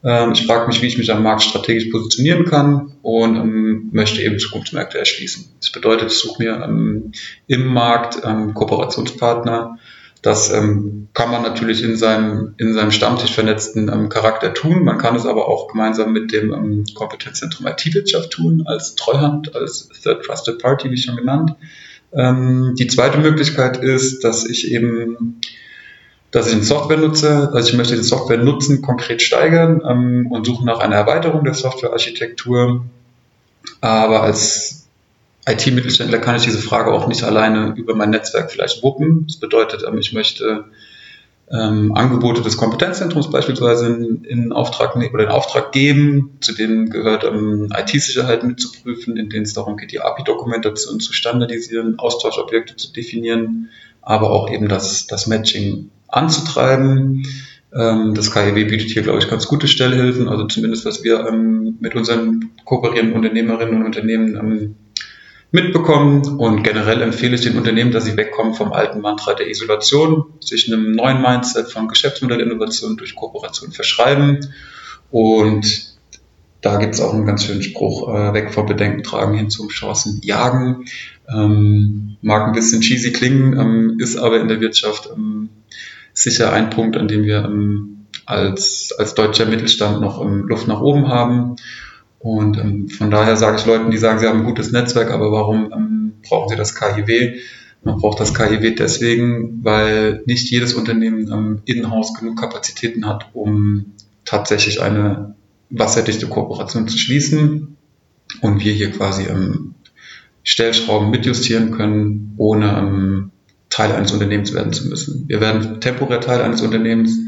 Ähm, 0.04 0.32
ich 0.32 0.46
frage 0.46 0.66
mich, 0.66 0.82
wie 0.82 0.86
ich 0.86 0.98
mich 0.98 1.12
am 1.12 1.22
Markt 1.22 1.42
strategisch 1.42 1.86
positionieren 1.90 2.44
kann 2.44 2.92
und 3.02 3.36
ähm, 3.36 3.88
möchte 3.92 4.22
eben 4.22 4.38
Zukunftsmärkte 4.38 4.98
erschließen. 4.98 5.46
Das 5.60 5.72
bedeutet, 5.72 6.12
ich 6.12 6.18
suche 6.18 6.42
mir 6.42 6.62
ähm, 6.62 7.12
im 7.46 7.66
Markt 7.66 8.20
Kooperationspartner, 8.22 9.78
das 10.24 10.50
ähm, 10.50 11.08
kann 11.12 11.30
man 11.30 11.42
natürlich 11.42 11.82
in 11.84 11.96
seinem, 11.96 12.54
in 12.56 12.72
seinem 12.72 12.92
Stammtisch 12.92 13.32
vernetzten 13.32 13.90
ähm, 13.90 14.08
Charakter 14.08 14.54
tun. 14.54 14.82
Man 14.82 14.96
kann 14.96 15.14
es 15.16 15.26
aber 15.26 15.48
auch 15.48 15.68
gemeinsam 15.68 16.14
mit 16.14 16.32
dem 16.32 16.50
ähm, 16.54 16.84
Kompetenzzentrum 16.94 17.66
IT-Wirtschaft 17.66 18.30
tun, 18.30 18.62
als 18.64 18.94
Treuhand, 18.94 19.54
als 19.54 19.90
Third 20.02 20.24
Trusted 20.24 20.62
Party, 20.62 20.90
wie 20.90 20.96
schon 20.96 21.16
genannt. 21.16 21.56
Ähm, 22.14 22.74
die 22.78 22.86
zweite 22.86 23.18
Möglichkeit 23.18 23.76
ist, 23.76 24.24
dass 24.24 24.48
ich 24.48 24.72
eben 24.72 25.42
dass 26.34 26.48
ich 26.48 26.54
eine 26.54 26.64
Software 26.64 26.96
nutze, 26.96 27.50
also 27.52 27.68
ich 27.68 27.76
möchte 27.76 27.94
die 27.94 28.02
Software 28.02 28.38
nutzen, 28.38 28.82
konkret 28.82 29.22
steigern 29.22 29.80
ähm, 29.88 30.26
und 30.32 30.44
suche 30.44 30.66
nach 30.66 30.80
einer 30.80 30.96
Erweiterung 30.96 31.44
der 31.44 31.54
Softwarearchitektur. 31.54 32.84
Aber 33.80 34.24
als 34.24 34.88
IT-Mittelständler 35.46 36.18
kann 36.18 36.34
ich 36.34 36.42
diese 36.42 36.58
Frage 36.58 36.92
auch 36.92 37.06
nicht 37.06 37.22
alleine 37.22 37.74
über 37.76 37.94
mein 37.94 38.10
Netzwerk 38.10 38.50
vielleicht 38.50 38.82
wuppen. 38.82 39.28
Das 39.28 39.36
bedeutet, 39.36 39.84
ähm, 39.86 39.96
ich 39.98 40.12
möchte 40.12 40.64
ähm, 41.52 41.94
Angebote 41.94 42.42
des 42.42 42.56
Kompetenzzentrums 42.56 43.30
beispielsweise 43.30 43.86
in, 43.86 44.24
in, 44.24 44.52
Auftrag 44.52 44.96
ne-, 44.96 45.12
oder 45.12 45.22
in 45.22 45.30
Auftrag 45.30 45.70
geben, 45.70 46.36
zu 46.40 46.52
denen 46.52 46.90
gehört 46.90 47.22
ähm, 47.22 47.72
IT-Sicherheit 47.72 48.42
mitzuprüfen, 48.42 49.16
in 49.16 49.30
denen 49.30 49.44
es 49.44 49.54
darum 49.54 49.76
geht, 49.76 49.92
die 49.92 50.00
API-Dokumentation 50.00 50.98
zu 50.98 51.12
standardisieren, 51.12 52.00
Austauschobjekte 52.00 52.74
zu 52.74 52.92
definieren, 52.92 53.70
aber 54.02 54.32
auch 54.32 54.50
eben 54.50 54.68
das, 54.68 55.06
das 55.06 55.28
Matching 55.28 55.90
anzutreiben. 56.14 57.26
Ähm, 57.74 58.14
das 58.14 58.30
KIW 58.30 58.64
bietet 58.64 58.90
hier, 58.90 59.02
glaube 59.02 59.18
ich, 59.18 59.28
ganz 59.28 59.46
gute 59.46 59.66
Stellhilfen, 59.66 60.28
also 60.28 60.46
zumindest 60.46 60.84
was 60.84 61.02
wir 61.02 61.26
ähm, 61.26 61.76
mit 61.80 61.94
unseren 61.94 62.50
kooperierenden 62.64 63.16
Unternehmerinnen 63.16 63.76
und 63.76 63.84
Unternehmen 63.84 64.36
ähm, 64.36 64.74
mitbekommen. 65.50 66.38
Und 66.38 66.62
generell 66.62 67.02
empfehle 67.02 67.34
ich 67.34 67.42
den 67.42 67.56
Unternehmen, 67.56 67.90
dass 67.90 68.04
sie 68.04 68.16
wegkommen 68.16 68.54
vom 68.54 68.72
alten 68.72 69.00
Mantra 69.00 69.34
der 69.34 69.48
Isolation, 69.48 70.26
sich 70.40 70.72
einem 70.72 70.92
neuen 70.92 71.20
Mindset 71.20 71.70
von 71.70 71.88
Geschäftsmodellinnovation 71.88 72.96
durch 72.96 73.16
Kooperation 73.16 73.72
verschreiben. 73.72 74.46
Und 75.10 75.94
da 76.60 76.76
gibt 76.76 76.94
es 76.94 77.00
auch 77.00 77.12
einen 77.12 77.26
ganz 77.26 77.44
schönen 77.44 77.62
Spruch, 77.62 78.08
äh, 78.08 78.32
weg 78.32 78.54
vom 78.54 78.66
Bedenken 78.66 79.02
tragen 79.02 79.36
hin 79.36 79.50
zum 79.50 79.68
Chancen 79.68 80.20
jagen. 80.22 80.86
Mag 81.26 82.46
ein 82.46 82.52
bisschen 82.52 82.82
cheesy 82.82 83.12
klingen, 83.12 83.98
ist 83.98 84.16
aber 84.16 84.40
in 84.40 84.48
der 84.48 84.60
Wirtschaft 84.60 85.08
sicher 86.14 86.52
ein 86.52 86.70
Punkt, 86.70 86.96
an 86.96 87.08
dem 87.08 87.24
wir 87.24 87.44
ähm, 87.44 88.06
als, 88.24 88.94
als 88.98 89.14
deutscher 89.14 89.46
Mittelstand 89.46 90.00
noch 90.00 90.24
ähm, 90.24 90.46
Luft 90.48 90.66
nach 90.68 90.80
oben 90.80 91.08
haben. 91.08 91.56
Und 92.18 92.56
ähm, 92.56 92.88
von 92.88 93.10
daher 93.10 93.36
sage 93.36 93.58
ich 93.58 93.66
Leuten, 93.66 93.90
die 93.90 93.98
sagen, 93.98 94.18
sie 94.18 94.26
haben 94.26 94.40
ein 94.40 94.46
gutes 94.46 94.72
Netzwerk, 94.72 95.10
aber 95.10 95.30
warum 95.30 96.14
brauchen 96.26 96.48
sie 96.48 96.56
das 96.56 96.74
KIW? 96.74 97.38
Man 97.82 97.98
braucht 97.98 98.18
das 98.18 98.32
KIW 98.32 98.74
deswegen, 98.74 99.62
weil 99.62 100.22
nicht 100.24 100.50
jedes 100.50 100.72
Unternehmen 100.72 101.30
ähm, 101.30 101.62
in-house 101.66 102.14
genug 102.14 102.40
Kapazitäten 102.40 103.06
hat, 103.06 103.28
um 103.34 103.92
tatsächlich 104.24 104.80
eine 104.80 105.34
wasserdichte 105.68 106.26
Kooperation 106.26 106.88
zu 106.88 106.96
schließen. 106.96 107.76
Und 108.40 108.64
wir 108.64 108.72
hier 108.72 108.90
quasi 108.90 109.24
ähm, 109.24 109.74
Stellschrauben 110.42 111.10
mitjustieren 111.10 111.72
können, 111.72 112.34
ohne 112.38 112.78
ähm, 112.78 113.30
Teil 113.74 113.90
eines 113.90 114.12
Unternehmens 114.12 114.54
werden 114.54 114.72
zu 114.72 114.86
müssen. 114.86 115.24
Wir 115.26 115.40
werden 115.40 115.80
temporär 115.80 116.20
Teil 116.20 116.40
eines 116.42 116.62
Unternehmens, 116.62 117.18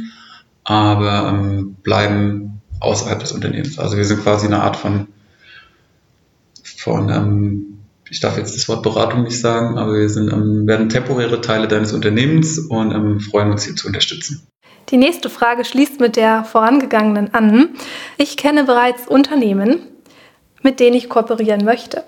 aber 0.63 1.29
ähm, 1.29 1.75
bleiben 1.83 2.63
außerhalb 2.79 3.19
des 3.19 3.33
Unternehmens. 3.33 3.81
Also 3.81 3.97
wir 3.97 4.05
sind 4.05 4.23
quasi 4.23 4.47
eine 4.47 4.63
Art 4.63 4.77
von, 4.77 5.09
von 6.63 7.09
ähm, 7.09 7.79
ich 8.09 8.21
darf 8.21 8.39
jetzt 8.39 8.55
das 8.55 8.69
Wort 8.69 8.85
Beratung 8.85 9.25
nicht 9.25 9.41
sagen, 9.41 9.77
aber 9.77 9.95
wir 9.95 10.09
sind, 10.09 10.33
ähm, 10.33 10.69
werden 10.69 10.89
temporäre 10.89 11.41
Teile 11.41 11.67
deines 11.67 11.93
Unternehmens 11.93 12.61
und 12.61 12.93
ähm, 12.93 13.19
freuen 13.19 13.51
uns, 13.51 13.65
hier 13.65 13.75
zu 13.75 13.89
unterstützen. 13.89 14.47
Die 14.91 14.99
nächste 14.99 15.29
Frage 15.29 15.65
schließt 15.65 15.99
mit 15.99 16.15
der 16.15 16.45
vorangegangenen 16.45 17.35
an. 17.35 17.71
Ich 18.19 18.37
kenne 18.37 18.63
bereits 18.63 19.09
Unternehmen, 19.09 19.81
mit 20.63 20.79
denen 20.79 20.95
ich 20.95 21.09
kooperieren 21.09 21.65
möchte. 21.65 22.05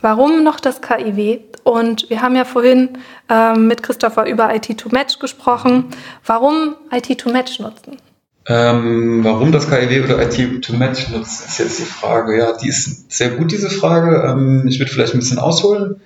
Warum 0.00 0.44
noch 0.44 0.60
das 0.60 0.80
KIW? 0.80 1.40
Und 1.64 2.08
wir 2.08 2.22
haben 2.22 2.36
ja 2.36 2.44
vorhin 2.44 2.98
ähm, 3.28 3.66
mit 3.66 3.82
Christopher 3.82 4.26
über 4.26 4.50
IT2Match 4.50 5.18
gesprochen. 5.18 5.86
Warum 6.24 6.76
IT2Match 6.90 7.60
nutzen? 7.60 7.98
Ähm, 8.46 9.22
warum 9.24 9.52
das 9.52 9.68
KIW 9.68 10.04
oder 10.04 10.18
IT2Match 10.20 11.12
nutzt, 11.12 11.46
ist 11.46 11.58
jetzt 11.58 11.78
die 11.80 11.84
Frage. 11.84 12.38
Ja, 12.38 12.56
die 12.56 12.68
ist 12.68 13.12
sehr 13.12 13.30
gut, 13.30 13.52
diese 13.52 13.68
Frage. 13.68 14.26
Ähm, 14.26 14.64
ich 14.66 14.78
würde 14.78 14.90
vielleicht 14.90 15.12
ein 15.12 15.18
bisschen 15.18 15.38
ausholen. 15.38 15.96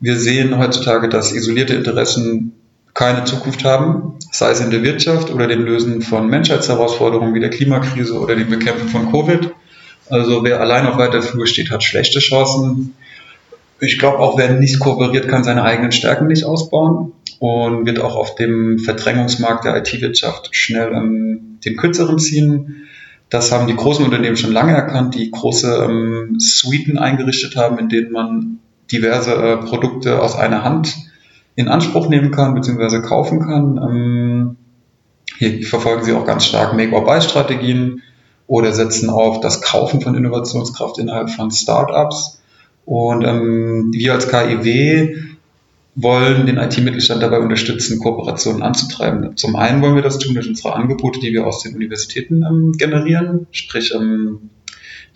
Wir 0.00 0.16
sehen 0.16 0.56
heutzutage, 0.56 1.10
dass 1.10 1.32
isolierte 1.32 1.74
Interessen 1.74 2.52
keine 2.94 3.24
Zukunft 3.24 3.64
haben, 3.64 4.14
sei 4.30 4.50
es 4.50 4.60
in 4.60 4.70
der 4.70 4.82
Wirtschaft 4.82 5.30
oder 5.30 5.46
dem 5.46 5.64
Lösen 5.64 6.00
von 6.00 6.26
Menschheitsherausforderungen 6.28 7.34
wie 7.34 7.40
der 7.40 7.50
Klimakrise 7.50 8.18
oder 8.18 8.34
dem 8.34 8.48
Bekämpfen 8.48 8.88
von 8.88 9.12
Covid. 9.12 9.50
Also 10.08 10.42
wer 10.42 10.60
allein 10.60 10.86
auf 10.86 10.96
weiter 10.96 11.22
Flur 11.22 11.46
steht, 11.46 11.70
hat 11.70 11.84
schlechte 11.84 12.18
Chancen. 12.18 12.94
Ich 13.80 13.98
glaube 13.98 14.18
auch, 14.18 14.36
wer 14.36 14.52
nicht 14.52 14.78
kooperiert, 14.78 15.28
kann 15.28 15.44
seine 15.44 15.62
eigenen 15.62 15.92
Stärken 15.92 16.26
nicht 16.26 16.44
ausbauen 16.44 17.12
und 17.38 17.86
wird 17.86 18.00
auch 18.00 18.16
auf 18.16 18.34
dem 18.34 18.78
Verdrängungsmarkt 18.78 19.64
der 19.64 19.76
IT-Wirtschaft 19.76 20.54
schnell 20.54 20.92
ähm, 20.92 21.58
den 21.64 21.76
Kürzeren 21.76 22.18
ziehen. 22.18 22.86
Das 23.30 23.52
haben 23.52 23.66
die 23.66 23.76
großen 23.76 24.04
Unternehmen 24.04 24.36
schon 24.36 24.52
lange 24.52 24.74
erkannt, 24.74 25.14
die 25.14 25.30
große 25.30 25.86
ähm, 25.88 26.36
Suiten 26.38 26.98
eingerichtet 26.98 27.56
haben, 27.56 27.78
in 27.78 27.88
denen 27.88 28.12
man 28.12 28.58
diverse 28.92 29.32
äh, 29.32 29.56
Produkte 29.56 30.20
aus 30.20 30.36
einer 30.36 30.64
Hand 30.64 30.94
in 31.54 31.68
Anspruch 31.68 32.08
nehmen 32.08 32.30
kann 32.30 32.54
bzw. 32.54 33.00
kaufen 33.00 33.40
kann. 33.40 33.78
Ähm, 33.78 34.56
hier 35.38 35.66
verfolgen 35.66 36.04
sie 36.04 36.12
auch 36.12 36.26
ganz 36.26 36.44
stark 36.44 36.74
Make-or-Buy-Strategien 36.74 38.02
oder 38.46 38.72
setzen 38.72 39.08
auf 39.08 39.40
das 39.40 39.62
Kaufen 39.62 40.00
von 40.00 40.14
Innovationskraft 40.14 40.98
innerhalb 40.98 41.30
von 41.30 41.50
Startups. 41.50 42.39
Und 42.84 43.24
ähm, 43.24 43.90
wir 43.92 44.14
als 44.14 44.28
KIW 44.28 45.16
wollen 45.94 46.46
den 46.46 46.56
IT-Mittelstand 46.56 47.22
dabei 47.22 47.40
unterstützen, 47.40 47.98
Kooperationen 47.98 48.62
anzutreiben. 48.62 49.36
Zum 49.36 49.56
einen 49.56 49.82
wollen 49.82 49.96
wir 49.96 50.02
das 50.02 50.18
tun 50.18 50.34
durch 50.34 50.48
unsere 50.48 50.74
Angebote, 50.74 51.20
die 51.20 51.32
wir 51.32 51.46
aus 51.46 51.62
den 51.62 51.74
Universitäten 51.74 52.42
ähm, 52.42 52.72
generieren, 52.72 53.46
sprich 53.50 53.94
ähm, 53.94 54.50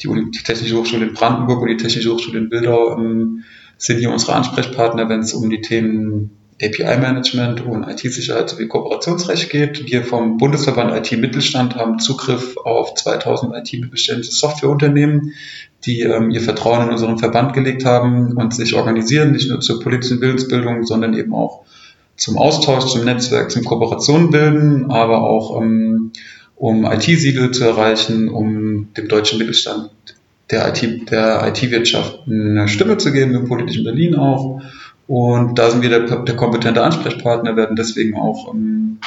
die, 0.01 0.09
Uni 0.09 0.31
die 0.31 0.43
Technische 0.43 0.77
Hochschule 0.77 1.07
in 1.07 1.15
Brandenburg 1.15 1.63
und 1.63 1.69
die 1.69 1.77
Technische 1.77 2.13
Hochschule 2.13 2.39
in 2.39 2.49
Bildau 2.49 2.99
ähm, 2.99 3.45
sind 3.79 3.99
hier 3.99 4.11
unsere 4.11 4.35
Ansprechpartner, 4.35 5.09
wenn 5.09 5.21
es 5.21 5.33
um 5.33 5.49
die 5.49 5.61
Themen 5.61 6.31
API-Management 6.63 7.65
und 7.67 7.85
IT-Sicherheit 7.85 8.49
sowie 8.49 8.69
Kooperationsrecht 8.69 9.51
geht. 9.51 9.87
Wir 9.91 10.05
vom 10.05 10.37
Bundesverband 10.37 10.93
IT-Mittelstand 10.93 11.75
haben 11.75 11.99
Zugriff 11.99 12.57
auf 12.59 12.95
2000 12.95 13.55
IT-mittelständische 13.55 14.33
Softwareunternehmen, 14.33 15.33
die 15.87 16.01
ähm, 16.01 16.31
ihr 16.31 16.41
Vertrauen 16.41 16.87
in 16.87 16.93
unseren 16.93 17.19
Verband 17.19 17.53
gelegt 17.53 17.85
haben 17.85 18.37
und 18.37 18.55
sich 18.55 18.75
organisieren, 18.75 19.33
nicht 19.33 19.51
nur 19.51 19.61
zur 19.61 19.81
politischen 19.81 20.21
Willensbildung, 20.21 20.85
sondern 20.85 21.15
eben 21.15 21.35
auch 21.35 21.65
zum 22.17 22.39
Austausch, 22.39 22.87
zum 22.87 23.05
Netzwerk, 23.05 23.51
zum 23.51 23.65
Kooperation 23.65 24.31
bilden, 24.31 24.91
aber 24.91 25.23
auch 25.23 25.61
ähm, 25.61 26.13
um 26.57 26.85
IT-Siegel 26.85 27.51
zu 27.51 27.65
erreichen, 27.65 28.29
um 28.29 28.89
dem 28.95 29.09
deutschen 29.09 29.39
Mittelstand 29.39 29.91
der 30.51 30.69
IT, 30.69 31.11
der 31.11 31.47
IT-Wirtschaft 31.49 32.21
eine 32.27 32.69
Stimme 32.69 32.97
zu 32.99 33.13
geben, 33.13 33.35
im 33.35 33.49
politischen 33.49 33.85
Berlin 33.85 34.15
auch. 34.15 34.63
Und 35.07 35.59
da 35.59 35.71
sind 35.71 35.83
wir 35.83 35.91
der, 35.91 36.01
der 36.01 36.37
kompetente 36.37 36.83
Ansprechpartner, 36.83 37.57
werden 37.57 37.77
deswegen 37.77 38.15
auch 38.17 38.53
ähm, 38.55 38.99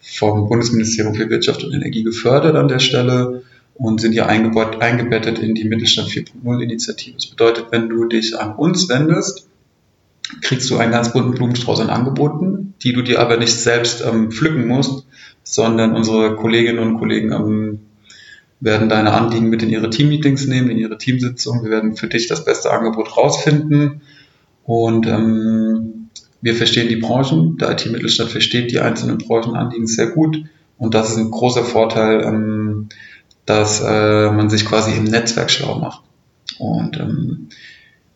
vom 0.00 0.48
Bundesministerium 0.48 1.14
für 1.14 1.30
Wirtschaft 1.30 1.64
und 1.64 1.72
Energie 1.72 2.02
gefördert 2.02 2.56
an 2.56 2.68
der 2.68 2.78
Stelle 2.78 3.42
und 3.80 3.98
sind 3.98 4.12
hier 4.12 4.28
eingebettet 4.28 5.38
in 5.38 5.54
die 5.54 5.64
Mittelstand 5.64 6.08
4.0 6.08 6.62
Initiative. 6.62 7.14
Das 7.14 7.26
bedeutet, 7.26 7.68
wenn 7.70 7.88
du 7.88 8.04
dich 8.04 8.38
an 8.38 8.54
uns 8.54 8.90
wendest, 8.90 9.48
kriegst 10.42 10.68
du 10.68 10.76
einen 10.76 10.92
ganz 10.92 11.14
bunten 11.14 11.32
Blumenstrauß 11.32 11.80
an 11.80 11.88
Angeboten, 11.88 12.74
die 12.82 12.92
du 12.92 13.00
dir 13.00 13.20
aber 13.20 13.38
nicht 13.38 13.54
selbst 13.54 14.04
ähm, 14.06 14.30
pflücken 14.30 14.68
musst, 14.68 15.06
sondern 15.44 15.96
unsere 15.96 16.36
Kolleginnen 16.36 16.78
und 16.78 16.98
Kollegen 16.98 17.32
ähm, 17.32 17.80
werden 18.60 18.90
deine 18.90 19.12
Anliegen 19.14 19.48
mit 19.48 19.62
in 19.62 19.70
ihre 19.70 19.88
Teammeetings 19.88 20.46
nehmen, 20.46 20.68
in 20.68 20.76
ihre 20.76 20.98
Teamsitzungen. 20.98 21.64
Wir 21.64 21.70
werden 21.70 21.96
für 21.96 22.06
dich 22.06 22.26
das 22.26 22.44
beste 22.44 22.70
Angebot 22.70 23.16
rausfinden. 23.16 24.02
Und 24.64 25.06
ähm, 25.06 26.10
wir 26.42 26.54
verstehen 26.54 26.90
die 26.90 26.96
Branchen. 26.96 27.56
Der 27.56 27.70
IT-Mittelstand 27.70 28.30
versteht 28.30 28.70
die 28.72 28.80
einzelnen 28.80 29.16
Branchenanliegen 29.16 29.86
sehr 29.86 30.08
gut. 30.08 30.44
Und 30.76 30.94
das 30.94 31.10
ist 31.10 31.16
ein 31.16 31.30
großer 31.30 31.64
Vorteil, 31.64 32.22
ähm, 32.22 32.90
dass 33.50 33.80
äh, 33.80 34.30
man 34.30 34.48
sich 34.48 34.64
quasi 34.64 34.92
im 34.96 35.04
Netzwerk 35.04 35.50
schlau 35.50 35.78
macht. 35.78 36.02
Und 36.58 36.96
ähm, 36.98 37.48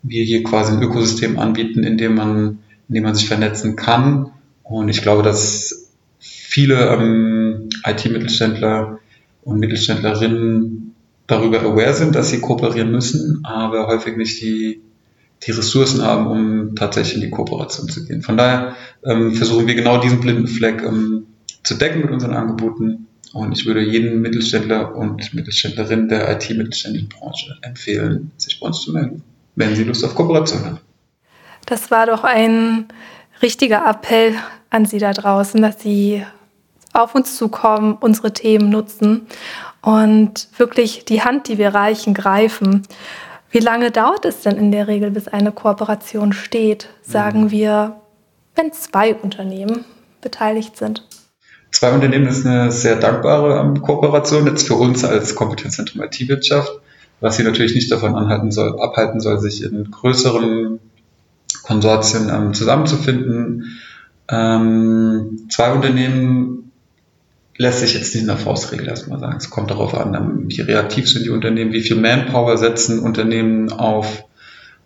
wir 0.02 0.22
hier 0.22 0.44
quasi 0.44 0.72
ein 0.72 0.82
Ökosystem 0.82 1.38
anbieten, 1.38 1.82
in 1.82 1.98
dem 1.98 2.14
man, 2.14 2.60
in 2.88 2.94
dem 2.94 3.02
man 3.02 3.16
sich 3.16 3.26
vernetzen 3.26 3.74
kann. 3.74 4.30
Und 4.62 4.88
ich 4.88 5.02
glaube, 5.02 5.22
dass 5.22 5.90
viele 6.18 6.88
ähm, 6.88 7.68
IT-Mittelständler 7.84 9.00
und 9.42 9.58
Mittelständlerinnen 9.58 10.94
darüber 11.26 11.60
aware 11.62 11.94
sind, 11.94 12.14
dass 12.14 12.30
sie 12.30 12.40
kooperieren 12.40 12.92
müssen, 12.92 13.40
aber 13.44 13.88
häufig 13.88 14.16
nicht 14.16 14.40
die, 14.40 14.82
die 15.42 15.50
Ressourcen 15.50 16.02
haben, 16.02 16.26
um 16.28 16.76
tatsächlich 16.76 17.16
in 17.16 17.20
die 17.22 17.30
Kooperation 17.30 17.88
zu 17.88 18.04
gehen. 18.04 18.22
Von 18.22 18.36
daher 18.36 18.76
ähm, 19.04 19.32
versuchen 19.32 19.66
wir 19.66 19.74
genau 19.74 19.98
diesen 19.98 20.20
blinden 20.20 20.46
Fleck 20.46 20.82
ähm, 20.82 21.26
zu 21.64 21.74
decken 21.74 22.02
mit 22.02 22.10
unseren 22.10 22.34
Angeboten. 22.34 23.08
Und 23.34 23.52
ich 23.52 23.66
würde 23.66 23.82
jedem 23.82 24.22
Mittelständler 24.22 24.94
und 24.94 25.34
Mittelständlerin 25.34 26.08
der 26.08 26.30
IT-mittelständischen 26.30 27.08
Branche 27.08 27.58
empfehlen, 27.62 28.30
sich 28.36 28.60
bei 28.60 28.68
uns 28.68 28.80
zu 28.80 28.92
melden, 28.92 29.24
wenn 29.56 29.74
sie 29.74 29.82
Lust 29.82 30.04
auf 30.04 30.14
Kooperation 30.14 30.64
haben. 30.64 30.80
Das 31.66 31.90
war 31.90 32.06
doch 32.06 32.22
ein 32.22 32.86
richtiger 33.42 33.84
Appell 33.88 34.34
an 34.70 34.86
Sie 34.86 34.98
da 34.98 35.12
draußen, 35.12 35.60
dass 35.60 35.82
Sie 35.82 36.24
auf 36.92 37.16
uns 37.16 37.36
zukommen, 37.36 37.96
unsere 38.00 38.32
Themen 38.32 38.70
nutzen 38.70 39.26
und 39.82 40.48
wirklich 40.56 41.04
die 41.04 41.22
Hand, 41.22 41.48
die 41.48 41.58
wir 41.58 41.74
reichen, 41.74 42.14
greifen. 42.14 42.82
Wie 43.50 43.58
lange 43.58 43.90
dauert 43.90 44.24
es 44.24 44.42
denn 44.42 44.56
in 44.56 44.70
der 44.70 44.86
Regel, 44.86 45.10
bis 45.10 45.26
eine 45.26 45.50
Kooperation 45.50 46.32
steht? 46.32 46.88
Sagen 47.02 47.44
mhm. 47.44 47.50
wir, 47.50 48.00
wenn 48.54 48.72
zwei 48.72 49.14
Unternehmen 49.14 49.84
beteiligt 50.20 50.76
sind. 50.76 51.02
Zwei 51.74 51.90
Unternehmen 51.90 52.28
ist 52.28 52.46
eine 52.46 52.70
sehr 52.70 52.94
dankbare 52.94 53.58
ähm, 53.58 53.82
Kooperation, 53.82 54.46
jetzt 54.46 54.68
für 54.68 54.74
uns 54.74 55.04
als 55.04 55.34
Kompetenzzentrum 55.34 56.02
IT-Wirtschaft, 56.02 56.70
was 57.20 57.36
sie 57.36 57.42
natürlich 57.42 57.74
nicht 57.74 57.90
davon 57.90 58.14
anhalten 58.14 58.52
soll, 58.52 58.80
abhalten 58.80 59.18
soll, 59.18 59.40
sich 59.40 59.64
in 59.64 59.90
größeren 59.90 60.78
Konsortien 61.64 62.30
ähm, 62.32 62.54
zusammenzufinden. 62.54 63.80
Ähm, 64.30 65.48
zwei 65.50 65.72
Unternehmen 65.72 66.70
lässt 67.56 67.80
sich 67.80 67.94
jetzt 67.94 68.14
nicht 68.14 68.22
in 68.22 68.28
der 68.28 68.36
Faustregel 68.36 68.86
erstmal 68.86 69.18
sagen. 69.18 69.38
Es 69.38 69.50
kommt 69.50 69.72
darauf 69.72 69.94
an, 69.94 70.14
ähm, 70.14 70.44
wie 70.46 70.60
reaktiv 70.60 71.10
sind 71.10 71.26
die 71.26 71.30
Unternehmen, 71.30 71.72
wie 71.72 71.82
viel 71.82 71.96
Manpower 71.96 72.56
setzen 72.56 73.00
Unternehmen 73.00 73.72
auf, 73.72 74.24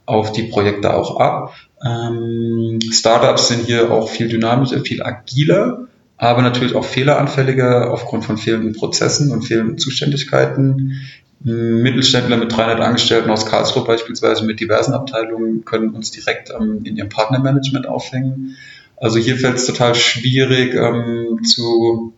auf 0.07 0.33
die 0.33 0.45
Projekte 0.45 0.95
auch 0.95 1.21
ab. 1.21 1.53
Ähm, 1.85 2.79
Startups 2.91 3.49
sind 3.49 3.67
hier 3.67 3.93
auch 3.93 4.09
viel 4.09 4.29
dynamischer, 4.29 4.81
viel 4.81 5.03
agiler, 5.03 5.88
aber 6.19 6.43
natürlich 6.43 6.75
auch 6.75 6.85
fehleranfälliger 6.85 7.93
aufgrund 7.93 8.25
von 8.25 8.37
fehlenden 8.37 8.75
Prozessen 8.75 9.31
und 9.31 9.43
fehlenden 9.43 9.79
Zuständigkeiten. 9.79 11.01
Mittelständler 11.41 12.37
mit 12.37 12.55
300 12.55 12.81
Angestellten 12.81 13.31
aus 13.31 13.47
Karlsruhe 13.47 13.85
beispielsweise 13.85 14.45
mit 14.45 14.59
diversen 14.59 14.93
Abteilungen 14.93 15.65
können 15.65 15.91
uns 15.91 16.11
direkt 16.11 16.51
ähm, 16.51 16.81
in 16.83 16.97
ihrem 16.97 17.09
Partnermanagement 17.09 17.87
aufhängen. 17.87 18.57
Also 18.97 19.21
hier 19.21 19.37
fällt 19.37 19.57
es 19.57 19.67
total 19.67 19.95
schwierig 19.95 20.75
ähm, 20.75 21.45
zu 21.45 22.13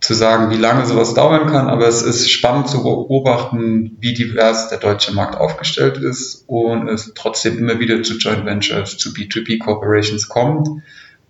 zu 0.00 0.14
sagen, 0.14 0.50
wie 0.50 0.60
lange 0.60 0.86
sowas 0.86 1.14
dauern 1.14 1.48
kann, 1.48 1.68
aber 1.68 1.88
es 1.88 2.02
ist 2.02 2.30
spannend 2.30 2.68
zu 2.68 2.84
beobachten, 2.84 3.96
wie 3.98 4.14
divers 4.14 4.68
der 4.68 4.78
deutsche 4.78 5.12
Markt 5.12 5.36
aufgestellt 5.36 5.96
ist 5.98 6.44
und 6.46 6.88
es 6.88 7.12
trotzdem 7.16 7.58
immer 7.58 7.80
wieder 7.80 8.00
zu 8.04 8.16
Joint 8.18 8.44
Ventures, 8.44 8.98
zu 8.98 9.10
B2B 9.10 9.58
Corporations 9.58 10.28
kommt. 10.28 10.68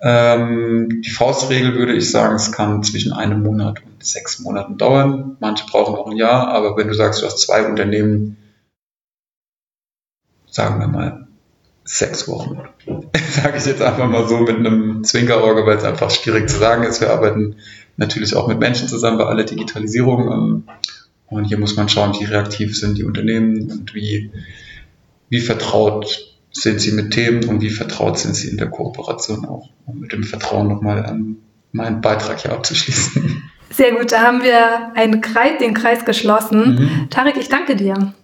Ähm, 0.01 1.01
die 1.03 1.11
Faustregel 1.11 1.75
würde 1.75 1.95
ich 1.95 2.11
sagen, 2.11 2.35
es 2.35 2.53
kann 2.53 2.83
zwischen 2.83 3.13
einem 3.13 3.43
Monat 3.43 3.83
und 3.85 4.05
sechs 4.05 4.41
Monaten 4.41 4.77
dauern. 4.77 5.37
Manche 5.41 5.65
brauchen 5.67 5.95
auch 5.95 6.07
ein 6.07 6.17
Jahr, 6.17 6.49
aber 6.49 6.77
wenn 6.77 6.89
du 6.89 6.95
sagst, 6.95 7.23
du 7.23 7.27
hast 7.27 7.39
zwei 7.41 7.67
Unternehmen, 7.67 8.37
sagen 10.51 10.81
wir 10.81 10.89
mal 10.89 11.27
sechs 11.85 12.29
Wochen, 12.29 12.61
sage 13.31 13.57
ich 13.57 13.65
jetzt 13.65 13.81
einfach 13.81 14.09
mal 14.09 14.29
so 14.29 14.39
mit 14.39 14.57
einem 14.57 15.03
Zwinkerauge, 15.05 15.65
weil 15.65 15.79
es 15.79 15.85
einfach 15.85 16.11
schwierig 16.11 16.49
zu 16.49 16.59
sagen 16.59 16.83
ist. 16.83 17.01
Wir 17.01 17.11
arbeiten 17.11 17.57
natürlich 17.97 18.37
auch 18.37 18.49
mit 18.49 18.59
Menschen 18.59 18.89
zusammen 18.89 19.19
bei 19.19 19.25
aller 19.25 19.45
Digitalisierung. 19.45 20.31
Ähm, 20.31 20.65
und 21.29 21.45
hier 21.47 21.59
muss 21.59 21.77
man 21.77 21.89
schauen, 21.89 22.15
wie 22.21 22.25
reaktiv 22.25 22.79
sind 22.79 22.99
die 22.99 23.05
Unternehmen 23.05 23.71
und 23.71 23.95
wie, 23.95 24.31
wie 25.29 25.41
vertraut 25.41 26.36
sind 26.61 26.81
sie 26.81 26.93
mit 26.93 27.13
Themen 27.13 27.45
und 27.49 27.61
wie 27.61 27.71
vertraut 27.71 28.19
sind 28.19 28.35
sie 28.35 28.49
in 28.49 28.57
der 28.57 28.69
Kooperation 28.69 29.45
auch. 29.45 29.69
Um 29.87 30.01
mit 30.01 30.13
dem 30.13 30.25
Vertrauen 30.25 30.69
nochmal 30.69 31.07
ähm, 31.09 31.39
meinen 31.73 32.01
Beitrag 32.01 32.41
hier 32.41 32.53
abzuschließen. 32.53 33.43
Sehr 33.71 33.93
gut, 33.93 34.13
da 34.13 34.23
haben 34.23 34.43
wir 34.43 34.93
einen 34.95 35.21
Kreis, 35.21 35.59
den 35.59 35.75
Kreis 35.75 36.05
geschlossen. 36.05 36.77
Mhm. 36.77 37.11
Tarek, 37.11 37.37
ich 37.37 37.49
danke 37.49 37.77
dir. 37.77 38.15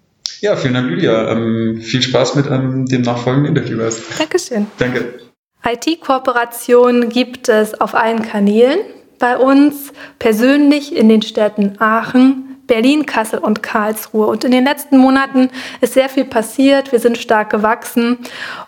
Ja, 0.41 0.57
vielen 0.57 0.75
Dank, 0.75 0.91
Lydia. 0.91 1.31
Ähm, 1.31 1.81
viel 1.83 2.03
Spaß 2.03 2.37
mit 2.37 2.47
ähm, 2.47 2.87
dem 2.87 3.03
nachfolgenden 3.03 3.57
Interview. 3.57 3.79
Dankeschön. 4.19 4.67
Danke. 4.79 5.21
IT-Kooperationen 5.65 7.09
gibt 7.09 7.49
es 7.49 7.81
auf 7.81 7.95
allen 7.95 8.23
Kanälen 8.23 8.81
bei 9.19 9.37
uns, 9.37 9.93
persönlich 10.19 10.97
in 10.97 11.09
den 11.09 11.23
Städten 11.23 11.77
Aachen, 11.79 12.52
Berlin, 12.67 13.07
Kassel 13.07 13.39
und 13.39 13.63
Karlsruhe. 13.63 14.27
Und 14.27 14.45
in 14.45 14.51
den 14.51 14.65
letzten 14.65 14.99
Monaten 14.99 15.51
ist 15.81 15.95
sehr 15.95 16.09
viel 16.09 16.25
passiert. 16.25 16.93
Wir 16.93 17.01
sind 17.01 17.19
stark 17.19 17.51
gewachsen. 17.51 18.19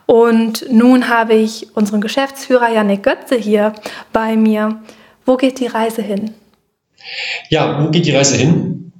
Und 0.07 0.70
nun 0.70 1.09
habe 1.09 1.35
ich 1.35 1.74
unseren 1.76 2.00
Geschäftsführer 2.00 2.70
Janik 2.72 3.02
Götze 3.02 3.37
hier 3.37 3.72
bei 4.12 4.37
mir. 4.37 4.80
Wo 5.24 5.37
geht 5.37 5.61
die 5.61 5.66
Reise 5.66 6.02
hin? 6.02 6.35
Ja, 7.48 7.85
wo 7.85 7.90
geht 7.90 8.07
die 8.07 8.16
Reise 8.16 8.37
hin? 8.37 8.92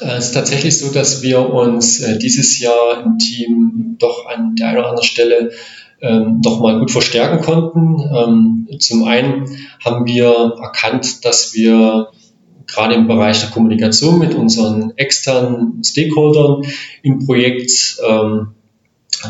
Äh, 0.00 0.16
es 0.16 0.26
ist 0.26 0.32
tatsächlich 0.32 0.78
so, 0.78 0.92
dass 0.92 1.22
wir 1.22 1.52
uns 1.52 2.00
äh, 2.00 2.18
dieses 2.18 2.58
Jahr 2.58 3.02
im 3.04 3.18
Team 3.18 3.96
doch 3.98 4.26
an 4.26 4.54
der 4.56 4.68
einen 4.68 4.78
oder 4.78 4.88
anderen 4.88 5.06
Stelle 5.06 5.50
ähm, 6.00 6.40
noch 6.44 6.60
mal 6.60 6.78
gut 6.78 6.90
verstärken 6.90 7.42
konnten. 7.42 8.00
Ähm, 8.14 8.78
zum 8.78 9.04
einen 9.04 9.46
haben 9.84 10.06
wir 10.06 10.54
erkannt, 10.62 11.24
dass 11.24 11.54
wir 11.54 12.08
gerade 12.68 12.94
im 12.94 13.08
Bereich 13.08 13.40
der 13.40 13.50
Kommunikation 13.50 14.18
mit 14.18 14.34
unseren 14.34 14.92
externen 14.96 15.82
Stakeholdern 15.84 16.62
im 17.02 17.24
Projekt 17.24 17.98
ähm, 18.06 18.48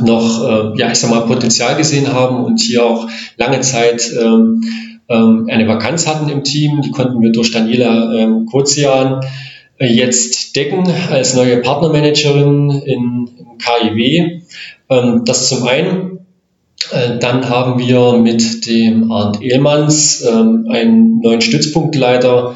noch, 0.01 0.45
äh, 0.45 0.79
ja, 0.79 0.91
ich 0.91 0.99
sag 0.99 1.11
mal, 1.11 1.21
Potenzial 1.21 1.77
gesehen 1.77 2.13
haben 2.13 2.45
und 2.45 2.61
hier 2.61 2.85
auch 2.85 3.09
lange 3.37 3.61
Zeit 3.61 4.13
ähm, 4.21 4.63
ähm, 5.09 5.47
eine 5.51 5.67
Vakanz 5.67 6.07
hatten 6.07 6.29
im 6.29 6.45
Team. 6.45 6.83
Die 6.83 6.91
konnten 6.91 7.23
wir 7.23 7.33
durch 7.33 7.51
Daniela 7.51 8.13
ähm, 8.13 8.47
Kozian 8.47 9.21
äh, 9.79 9.87
jetzt 9.87 10.57
decken 10.57 10.85
als 11.11 11.35
neue 11.35 11.59
Partnermanagerin 11.59 12.71
in, 12.85 13.31
im 13.39 13.59
KIW. 13.59 14.41
Ähm, 14.91 15.23
das 15.25 15.49
zum 15.49 15.67
einen. 15.67 16.19
Äh, 16.93 17.19
dann 17.19 17.49
haben 17.49 17.79
wir 17.79 18.19
mit 18.19 18.67
dem 18.67 19.11
Arndt 19.11 19.43
Ehlmanns 19.43 20.23
ähm, 20.23 20.67
einen 20.71 21.21
neuen 21.21 21.41
Stützpunktleiter 21.41 22.55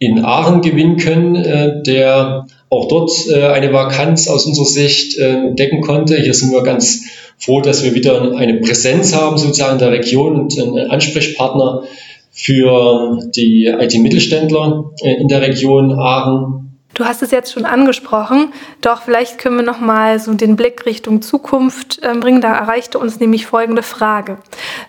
in 0.00 0.24
Aachen 0.24 0.62
gewinnen 0.62 0.96
können, 0.96 1.36
äh, 1.36 1.82
der 1.82 2.46
auch 2.70 2.88
dort 2.88 3.10
äh, 3.28 3.44
eine 3.44 3.72
Vakanz 3.72 4.28
aus 4.28 4.46
unserer 4.46 4.64
Sicht 4.64 5.18
äh, 5.18 5.54
decken 5.54 5.82
konnte. 5.82 6.16
Hier 6.16 6.34
sind 6.34 6.50
wir 6.52 6.62
ganz 6.62 7.04
froh, 7.38 7.60
dass 7.60 7.84
wir 7.84 7.94
wieder 7.94 8.34
eine 8.34 8.54
Präsenz 8.54 9.14
haben 9.14 9.36
sozusagen 9.36 9.74
in 9.74 9.78
der 9.78 9.92
Region 9.92 10.40
und 10.40 10.58
einen 10.58 10.90
Ansprechpartner 10.90 11.82
für 12.32 13.18
die 13.36 13.66
IT-Mittelständler 13.66 14.92
äh, 15.02 15.20
in 15.20 15.28
der 15.28 15.42
Region 15.42 15.92
Aachen 15.92 16.69
Du 16.94 17.04
hast 17.04 17.22
es 17.22 17.30
jetzt 17.30 17.52
schon 17.52 17.64
angesprochen, 17.64 18.52
doch 18.80 19.02
vielleicht 19.02 19.38
können 19.38 19.56
wir 19.56 19.62
noch 19.62 19.80
mal 19.80 20.18
so 20.18 20.34
den 20.34 20.56
Blick 20.56 20.86
Richtung 20.86 21.22
Zukunft 21.22 22.02
äh, 22.02 22.14
bringen. 22.14 22.40
Da 22.40 22.52
erreichte 22.52 22.98
uns 22.98 23.20
nämlich 23.20 23.46
folgende 23.46 23.82
Frage: 23.82 24.38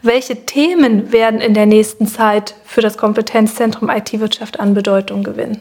Welche 0.01 0.45
Themen 0.45 1.11
werden 1.11 1.41
in 1.41 1.53
der 1.53 1.67
nächsten 1.67 2.07
Zeit 2.07 2.55
für 2.65 2.81
das 2.81 2.97
Kompetenzzentrum 2.97 3.89
IT-Wirtschaft 3.89 4.59
an 4.59 4.73
Bedeutung 4.73 5.23
gewinnen? 5.23 5.59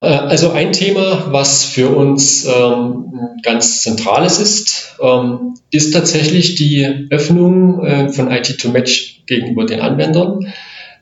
Äh, 0.00 0.08
also 0.08 0.52
ein 0.52 0.72
Thema, 0.72 1.26
was 1.30 1.64
für 1.64 1.90
uns 1.90 2.46
ähm, 2.46 3.12
ganz 3.42 3.82
zentrales 3.82 4.38
ist, 4.38 4.96
ähm, 5.02 5.54
ist 5.70 5.92
tatsächlich 5.92 6.54
die 6.54 7.08
Öffnung 7.10 7.84
äh, 7.84 8.08
von 8.08 8.28
IT2Match 8.28 9.26
gegenüber 9.26 9.66
den 9.66 9.80
Anwendern. 9.80 10.52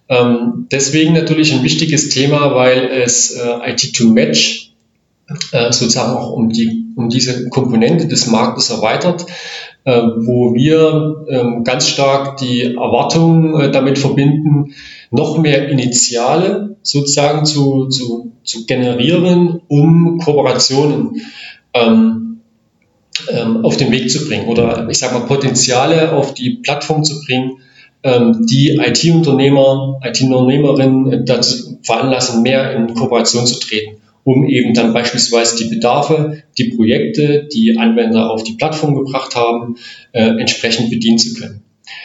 Ähm, 0.08 0.66
deswegen 0.72 1.12
natürlich 1.12 1.52
ein 1.52 1.62
wichtiges 1.62 2.08
Thema, 2.08 2.54
weil 2.54 2.84
es 2.86 3.32
äh, 3.32 3.42
IT2Match 3.42 4.68
äh, 5.52 5.72
sozusagen 5.72 6.16
auch 6.16 6.32
um, 6.32 6.48
die, 6.48 6.86
um 6.96 7.10
diese 7.10 7.50
Komponente 7.50 8.08
des 8.08 8.26
Marktes 8.28 8.70
erweitert, 8.70 9.26
äh, 9.84 10.00
wo 10.16 10.54
wir 10.54 11.26
ähm, 11.28 11.62
ganz 11.64 11.88
stark 11.88 12.38
die 12.38 12.62
Erwartungen 12.62 13.70
damit 13.72 13.98
verbinden, 13.98 14.74
noch 15.10 15.38
mehr 15.38 15.68
Initiale 15.68 16.76
sozusagen 16.82 17.44
zu, 17.44 17.88
zu, 17.88 18.32
zu 18.44 18.64
generieren, 18.64 19.60
um 19.68 20.18
Kooperationen 20.18 21.22
ähm, 21.74 22.40
auf 23.62 23.76
den 23.76 23.90
Weg 23.90 24.10
zu 24.10 24.26
bringen 24.26 24.48
oder 24.48 24.88
ich 24.88 24.98
sage 24.98 25.18
mal 25.18 25.26
Potenziale 25.26 26.12
auf 26.12 26.34
die 26.34 26.50
Plattform 26.50 27.04
zu 27.04 27.20
bringen, 27.24 27.58
die 28.40 28.76
IT-Unternehmer, 28.76 30.00
IT-Unternehmerinnen 30.02 31.24
dazu 31.26 31.78
veranlassen, 31.82 32.42
mehr 32.42 32.74
in 32.74 32.94
Kooperation 32.94 33.46
zu 33.46 33.58
treten, 33.58 33.96
um 34.24 34.46
eben 34.46 34.74
dann 34.74 34.92
beispielsweise 34.92 35.56
die 35.56 35.74
Bedarfe, 35.74 36.42
die 36.58 36.70
Projekte, 36.76 37.48
die 37.52 37.78
Anwender 37.78 38.30
auf 38.30 38.42
die 38.42 38.52
Plattform 38.52 38.94
gebracht 38.94 39.34
haben, 39.36 39.76
äh, 40.12 40.22
entsprechend 40.22 40.90
bedienen 40.90 41.18
zu 41.18 41.34
können. 41.34 41.62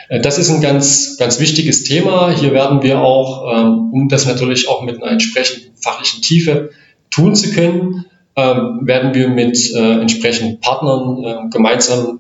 Äh, 0.10 0.22
das 0.22 0.38
ist 0.38 0.50
ein 0.50 0.62
ganz, 0.62 1.18
ganz 1.18 1.40
wichtiges 1.40 1.84
Thema. 1.84 2.32
Hier 2.32 2.54
werden 2.54 2.82
wir 2.84 3.02
auch, 3.02 3.54
ähm, 3.54 3.90
um 3.92 4.10
das 4.10 4.26
natürlich 4.26 4.70
auch 4.70 4.84
mit 4.84 5.02
einer 5.02 5.12
entsprechenden 5.12 5.76
fachlichen 5.76 6.22
Tiefe 6.22 6.70
tun 7.10 7.36
zu 7.36 7.52
können, 7.52 8.06
ähm, 8.36 8.80
werden 8.84 9.14
wir 9.14 9.28
mit 9.30 9.74
äh, 9.74 10.00
entsprechenden 10.00 10.60
Partnern 10.60 11.50
gemeinsam 11.52 12.20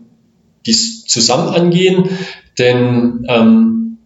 dies 0.65 1.05
zusammen 1.05 1.49
angehen. 1.49 2.09
Denn 2.57 3.25
ähm, 3.27 3.97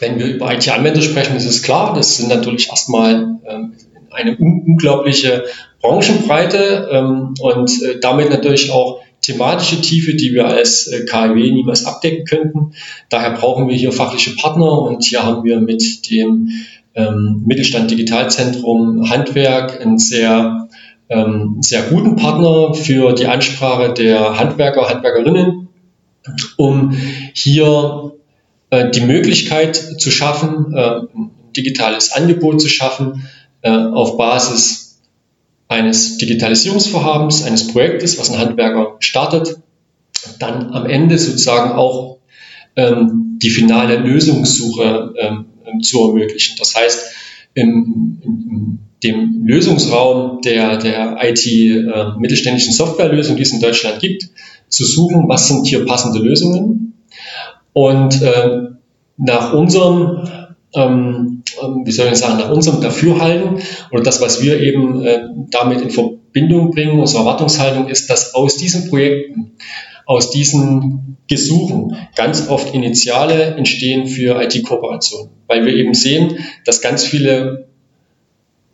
wenn 0.00 0.18
wir 0.18 0.26
über 0.26 0.52
IT-Anwender 0.52 1.02
sprechen, 1.02 1.36
ist 1.36 1.46
es 1.46 1.62
klar, 1.62 1.94
das 1.94 2.16
sind 2.16 2.28
natürlich 2.28 2.68
erstmal 2.68 3.38
ähm, 3.46 3.74
eine 4.10 4.36
un 4.38 4.62
unglaubliche 4.66 5.44
Branchenbreite 5.80 6.88
ähm, 6.90 7.34
und 7.40 7.82
äh, 7.82 7.98
damit 8.00 8.30
natürlich 8.30 8.70
auch 8.70 9.00
thematische 9.22 9.80
Tiefe, 9.80 10.14
die 10.14 10.32
wir 10.32 10.46
als 10.46 10.86
äh, 10.86 11.04
KIW 11.04 11.52
niemals 11.52 11.84
abdecken 11.84 12.24
könnten. 12.24 12.72
Daher 13.08 13.32
brauchen 13.32 13.68
wir 13.68 13.76
hier 13.76 13.92
fachliche 13.92 14.34
Partner 14.36 14.82
und 14.82 15.04
hier 15.04 15.24
haben 15.24 15.44
wir 15.44 15.60
mit 15.60 16.10
dem 16.10 16.50
ähm, 16.94 17.42
Mittelstand 17.46 17.90
Digitalzentrum 17.90 19.08
Handwerk 19.08 19.80
einen 19.80 19.98
sehr, 19.98 20.68
ähm, 21.08 21.58
sehr 21.60 21.82
guten 21.82 22.16
Partner 22.16 22.74
für 22.74 23.12
die 23.12 23.26
Ansprache 23.26 23.92
der 23.92 24.38
Handwerker, 24.38 24.88
Handwerkerinnen 24.88 25.69
um 26.56 26.96
hier 27.34 28.12
äh, 28.70 28.90
die 28.90 29.00
Möglichkeit 29.00 29.76
zu 29.76 30.10
schaffen, 30.10 30.74
äh, 30.74 31.00
ein 31.14 31.30
digitales 31.56 32.12
Angebot 32.12 32.60
zu 32.60 32.68
schaffen 32.68 33.28
äh, 33.62 33.70
auf 33.70 34.16
Basis 34.16 35.00
eines 35.68 36.18
Digitalisierungsvorhabens, 36.18 37.44
eines 37.44 37.68
Projektes, 37.68 38.18
was 38.18 38.30
ein 38.30 38.38
Handwerker 38.38 38.96
startet, 38.98 39.58
dann 40.38 40.72
am 40.72 40.86
Ende 40.86 41.18
sozusagen 41.18 41.72
auch 41.72 42.18
ähm, 42.76 43.38
die 43.42 43.50
finale 43.50 43.96
Lösungssuche 43.96 45.14
ähm, 45.18 45.82
zu 45.82 46.08
ermöglichen. 46.08 46.56
Das 46.58 46.74
heißt, 46.74 47.14
im, 47.54 48.18
im, 48.22 48.78
dem 49.02 49.46
Lösungsraum 49.46 50.42
der, 50.42 50.76
der 50.76 51.16
IT-mittelständischen 51.22 52.72
äh, 52.72 52.76
Softwarelösung, 52.76 53.36
die 53.36 53.42
es 53.42 53.52
in 53.52 53.60
Deutschland 53.60 54.00
gibt, 54.00 54.28
zu 54.70 54.84
suchen, 54.84 55.28
was 55.28 55.48
sind 55.48 55.66
hier 55.66 55.84
passende 55.84 56.20
Lösungen. 56.20 56.94
Und 57.72 58.22
äh, 58.22 58.60
nach 59.16 59.52
unserem, 59.52 60.28
ähm, 60.74 61.42
ähm, 61.62 61.82
wie 61.84 61.92
soll 61.92 62.08
ich 62.10 62.18
sagen, 62.18 62.38
nach 62.38 62.50
unserem 62.50 62.80
Dafürhalten 62.80 63.60
oder 63.92 64.02
das, 64.02 64.20
was 64.20 64.42
wir 64.42 64.60
eben 64.60 65.04
äh, 65.04 65.20
damit 65.50 65.82
in 65.82 65.90
Verbindung 65.90 66.70
bringen, 66.70 66.98
unsere 66.98 67.20
Erwartungshaltung 67.24 67.88
ist, 67.88 68.08
dass 68.08 68.34
aus 68.34 68.56
diesen 68.56 68.88
Projekten, 68.88 69.52
aus 70.06 70.30
diesen 70.30 71.18
Gesuchen 71.28 71.96
ganz 72.16 72.48
oft 72.48 72.74
Initiale 72.74 73.54
entstehen 73.54 74.06
für 74.08 74.42
IT-Kooperation, 74.42 75.28
weil 75.46 75.64
wir 75.64 75.74
eben 75.74 75.94
sehen, 75.94 76.38
dass 76.64 76.80
ganz 76.80 77.04
viele 77.04 77.69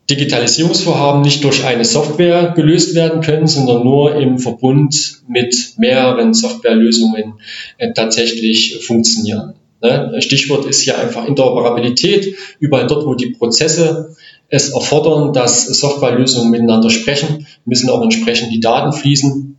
Digitalisierungsvorhaben 0.08 1.22
nicht 1.22 1.42
durch 1.42 1.64
eine 1.64 1.84
Software 1.84 2.52
gelöst 2.54 2.94
werden 2.94 3.22
können, 3.22 3.46
sondern 3.46 3.82
nur 3.82 4.14
im 4.16 4.38
Verbund 4.38 5.22
mit 5.26 5.74
mehreren 5.78 6.32
Softwarelösungen 6.32 7.34
äh, 7.78 7.92
tatsächlich 7.92 8.84
funktionieren. 8.84 9.54
Ne? 9.82 10.16
Stichwort 10.20 10.64
ist 10.66 10.82
hier 10.82 10.98
einfach 10.98 11.26
Interoperabilität. 11.26 12.36
Überall 12.60 12.86
dort, 12.86 13.04
wo 13.04 13.14
die 13.14 13.30
Prozesse 13.30 14.14
es 14.48 14.70
erfordern, 14.70 15.32
dass 15.32 15.66
Softwarelösungen 15.66 16.50
miteinander 16.50 16.90
sprechen, 16.90 17.46
müssen 17.64 17.90
auch 17.90 18.02
entsprechend 18.02 18.52
die 18.52 18.60
Daten 18.60 18.92
fließen. 18.92 19.56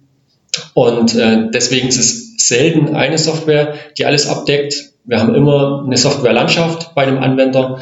Und 0.74 1.16
äh, 1.16 1.50
deswegen 1.54 1.90
ist 1.90 1.98
es 1.98 2.38
selten 2.38 2.96
eine 2.96 3.18
Software, 3.18 3.76
die 3.98 4.06
alles 4.06 4.28
abdeckt. 4.28 4.94
Wir 5.04 5.20
haben 5.20 5.36
immer 5.36 5.84
eine 5.86 5.98
Softwarelandschaft 5.98 6.96
bei 6.96 7.04
einem 7.04 7.20
Anwender 7.20 7.80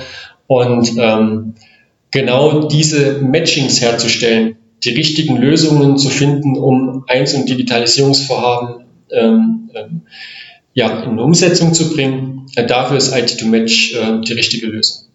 und 0.48 0.92
ähm, 0.98 1.56
genau 2.16 2.70
diese 2.70 3.20
Matchings 3.22 3.82
herzustellen, 3.82 4.56
die 4.84 4.92
richtigen 4.92 5.36
Lösungen 5.36 5.98
zu 5.98 6.10
finden, 6.10 6.58
um 6.58 7.04
Eins- 7.08 7.34
und 7.34 7.50
Digitalisierungsvorhaben 7.50 8.86
ähm, 9.12 9.70
ähm, 9.76 10.02
ja, 10.74 11.04
in 11.04 11.20
Umsetzung 11.20 11.74
zu 11.74 11.94
bringen. 11.94 12.48
Äh, 12.56 12.66
dafür 12.66 12.98
ist 12.98 13.14
IT2Match 13.14 13.98
äh, 13.98 14.22
die 14.22 14.32
richtige 14.32 14.68
Lösung. 14.68 15.08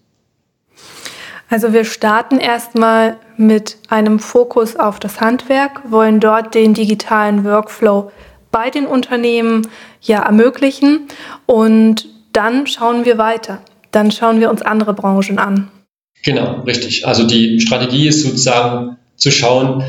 Also 1.49 1.73
wir 1.73 1.85
starten 1.85 2.39
erstmal 2.39 3.17
mit 3.37 3.79
einem 3.89 4.19
Fokus 4.19 4.77
auf 4.77 5.01
das 5.01 5.21
Handwerk, 5.21 5.91
wollen 5.91 6.21
dort 6.21 6.55
den 6.55 6.75
digitalen 6.75 7.45
Workflow 7.45 8.13
bei 8.53 8.69
den 8.69 8.87
Unternehmen 8.87 9.67
ja 10.03 10.21
ermöglichen 10.21 11.09
und 11.47 12.09
dann 12.33 12.67
schauen 12.67 13.05
wir 13.07 13.17
weiter. 13.17 13.63
Dann 13.91 14.11
schauen 14.11 14.39
wir 14.39 14.51
uns 14.51 14.63
andere 14.63 14.93
Branchen 14.93 15.39
an. 15.39 15.71
Genau, 16.23 16.61
richtig. 16.63 17.07
Also 17.07 17.27
die 17.27 17.61
Strategie 17.61 18.09
ist 18.09 18.23
sozusagen 18.23 18.99
zu 19.17 19.31
schauen, 19.31 19.83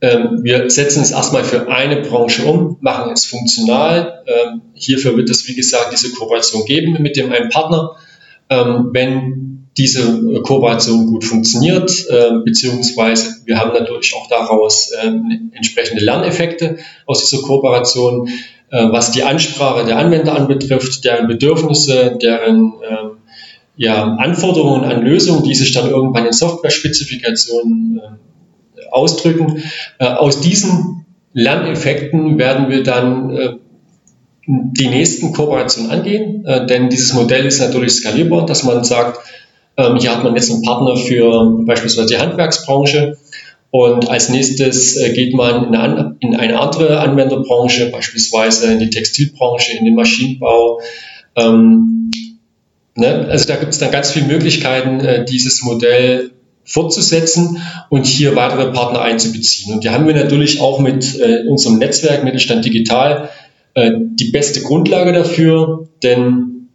ähm, 0.00 0.40
wir 0.42 0.68
setzen 0.68 1.02
es 1.02 1.10
erstmal 1.10 1.44
für 1.44 1.68
eine 1.68 2.02
Branche 2.02 2.44
um, 2.44 2.76
machen 2.80 3.12
es 3.12 3.24
funktional. 3.24 4.22
Ähm, 4.26 4.62
hierfür 4.74 5.16
wird 5.16 5.30
es, 5.30 5.48
wie 5.48 5.54
gesagt, 5.54 5.92
diese 5.92 6.12
Kooperation 6.12 6.64
geben 6.66 7.00
mit 7.00 7.16
dem 7.16 7.32
einen 7.32 7.48
Partner. 7.48 7.96
Ähm, 8.50 8.90
wenn 8.92 9.68
diese 9.76 10.40
Kooperation 10.42 11.06
gut 11.06 11.22
funktioniert, 11.22 11.90
beziehungsweise 12.46 13.42
wir 13.44 13.58
haben 13.58 13.74
natürlich 13.74 14.14
auch 14.14 14.26
daraus 14.26 14.90
entsprechende 15.52 16.02
Lerneffekte 16.02 16.78
aus 17.04 17.28
dieser 17.28 17.42
Kooperation, 17.42 18.26
äh, 18.70 18.86
was 18.90 19.12
die 19.12 19.22
Ansprache 19.22 19.84
der 19.84 19.98
Anwender 19.98 20.34
anbetrifft, 20.34 21.04
deren 21.04 21.28
Bedürfnisse, 21.28 22.16
deren 22.22 22.72
ja, 23.76 24.02
Anforderungen 24.16 24.84
an 24.84 25.02
Lösungen, 25.02 25.44
die 25.44 25.54
sich 25.54 25.72
dann 25.72 25.88
irgendwann 25.90 26.26
in 26.26 26.32
Software-Spezifikationen 26.32 28.00
äh, 28.00 28.88
ausdrücken. 28.90 29.62
Äh, 29.98 30.06
aus 30.06 30.40
diesen 30.40 31.06
Lerneffekten 31.32 32.38
werden 32.38 32.70
wir 32.70 32.82
dann 32.82 33.60
die 34.46 34.86
nächsten 34.86 35.32
Kooperationen 35.32 35.90
angehen, 35.90 36.46
denn 36.70 36.88
dieses 36.88 37.12
Modell 37.12 37.44
ist 37.44 37.60
natürlich 37.60 37.92
skalierbar, 37.92 38.46
dass 38.46 38.62
man 38.62 38.84
sagt, 38.84 39.18
ähm, 39.76 39.96
hier 39.98 40.12
hat 40.12 40.24
man 40.24 40.34
jetzt 40.34 40.50
einen 40.50 40.62
Partner 40.62 40.96
für 40.96 41.58
beispielsweise 41.64 42.08
die 42.08 42.18
Handwerksbranche. 42.18 43.16
Und 43.70 44.08
als 44.08 44.30
nächstes 44.30 44.96
äh, 44.96 45.12
geht 45.12 45.34
man 45.34 45.68
in 45.68 45.76
eine, 45.76 46.16
in 46.20 46.36
eine, 46.36 46.58
andere 46.58 47.00
Anwenderbranche, 47.00 47.90
beispielsweise 47.90 48.72
in 48.72 48.78
die 48.78 48.90
Textilbranche, 48.90 49.76
in 49.76 49.84
den 49.84 49.94
Maschinenbau. 49.94 50.80
Ne? 52.96 53.26
Also 53.28 53.46
da 53.46 53.56
gibt 53.56 53.72
es 53.72 53.78
dann 53.78 53.90
ganz 53.90 54.10
viele 54.10 54.26
Möglichkeiten, 54.26 55.00
äh, 55.00 55.24
dieses 55.24 55.62
Modell 55.62 56.32
fortzusetzen 56.64 57.62
und 57.90 58.06
hier 58.06 58.34
weitere 58.34 58.72
Partner 58.72 59.00
einzubeziehen. 59.00 59.74
Und 59.74 59.84
da 59.84 59.92
haben 59.92 60.06
wir 60.06 60.14
natürlich 60.14 60.60
auch 60.60 60.80
mit 60.80 61.18
äh, 61.20 61.44
unserem 61.46 61.78
Netzwerk 61.78 62.24
Mittelstand 62.24 62.64
Digital 62.64 63.30
äh, 63.74 63.92
die 63.94 64.30
beste 64.30 64.62
Grundlage 64.62 65.12
dafür, 65.12 65.88
denn 66.02 66.68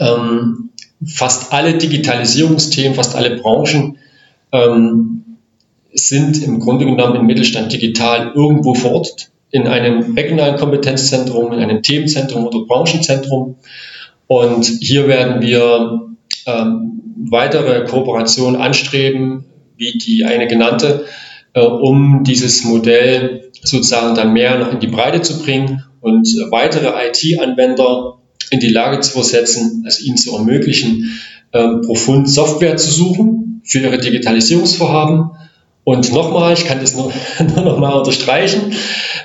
ähm, 0.00 0.70
fast 1.06 1.52
alle 1.52 1.78
Digitalisierungsthemen, 1.78 2.94
fast 2.94 3.16
alle 3.16 3.36
Branchen 3.36 3.98
ähm, 4.52 5.38
sind 5.92 6.42
im 6.42 6.60
Grunde 6.60 6.84
genommen 6.84 7.16
im 7.16 7.26
Mittelstand 7.26 7.72
digital 7.72 8.32
irgendwo 8.34 8.74
verortet, 8.74 9.30
in 9.50 9.66
einem 9.66 10.14
regionalen 10.14 10.56
Kompetenzzentrum, 10.56 11.52
in 11.52 11.58
einem 11.58 11.82
Themenzentrum 11.82 12.46
oder 12.46 12.64
Branchenzentrum. 12.66 13.56
Und 14.32 14.64
hier 14.64 15.08
werden 15.08 15.42
wir 15.42 16.08
ähm, 16.46 17.02
weitere 17.28 17.84
Kooperationen 17.84 18.58
anstreben, 18.58 19.44
wie 19.76 19.98
die 19.98 20.24
eine 20.24 20.46
genannte, 20.46 21.04
äh, 21.52 21.60
um 21.60 22.24
dieses 22.24 22.64
Modell 22.64 23.50
sozusagen 23.62 24.14
dann 24.14 24.32
mehr 24.32 24.58
noch 24.58 24.72
in 24.72 24.80
die 24.80 24.86
Breite 24.86 25.20
zu 25.20 25.42
bringen 25.42 25.84
und 26.00 26.26
weitere 26.48 26.92
IT-Anwender 27.08 28.20
in 28.50 28.58
die 28.58 28.70
Lage 28.70 29.00
zu 29.00 29.12
versetzen, 29.12 29.82
also 29.84 30.02
ihnen 30.02 30.16
zu 30.16 30.34
ermöglichen, 30.34 31.20
ähm, 31.52 31.82
profund 31.82 32.26
Software 32.26 32.78
zu 32.78 32.90
suchen 32.90 33.60
für 33.66 33.80
ihre 33.80 33.98
Digitalisierungsvorhaben. 33.98 35.32
Und 35.84 36.12
nochmal, 36.12 36.52
ich 36.52 36.64
kann 36.64 36.80
das 36.80 36.94
nur, 36.94 37.12
nur 37.54 37.64
nochmal 37.64 37.94
unterstreichen, 37.98 38.74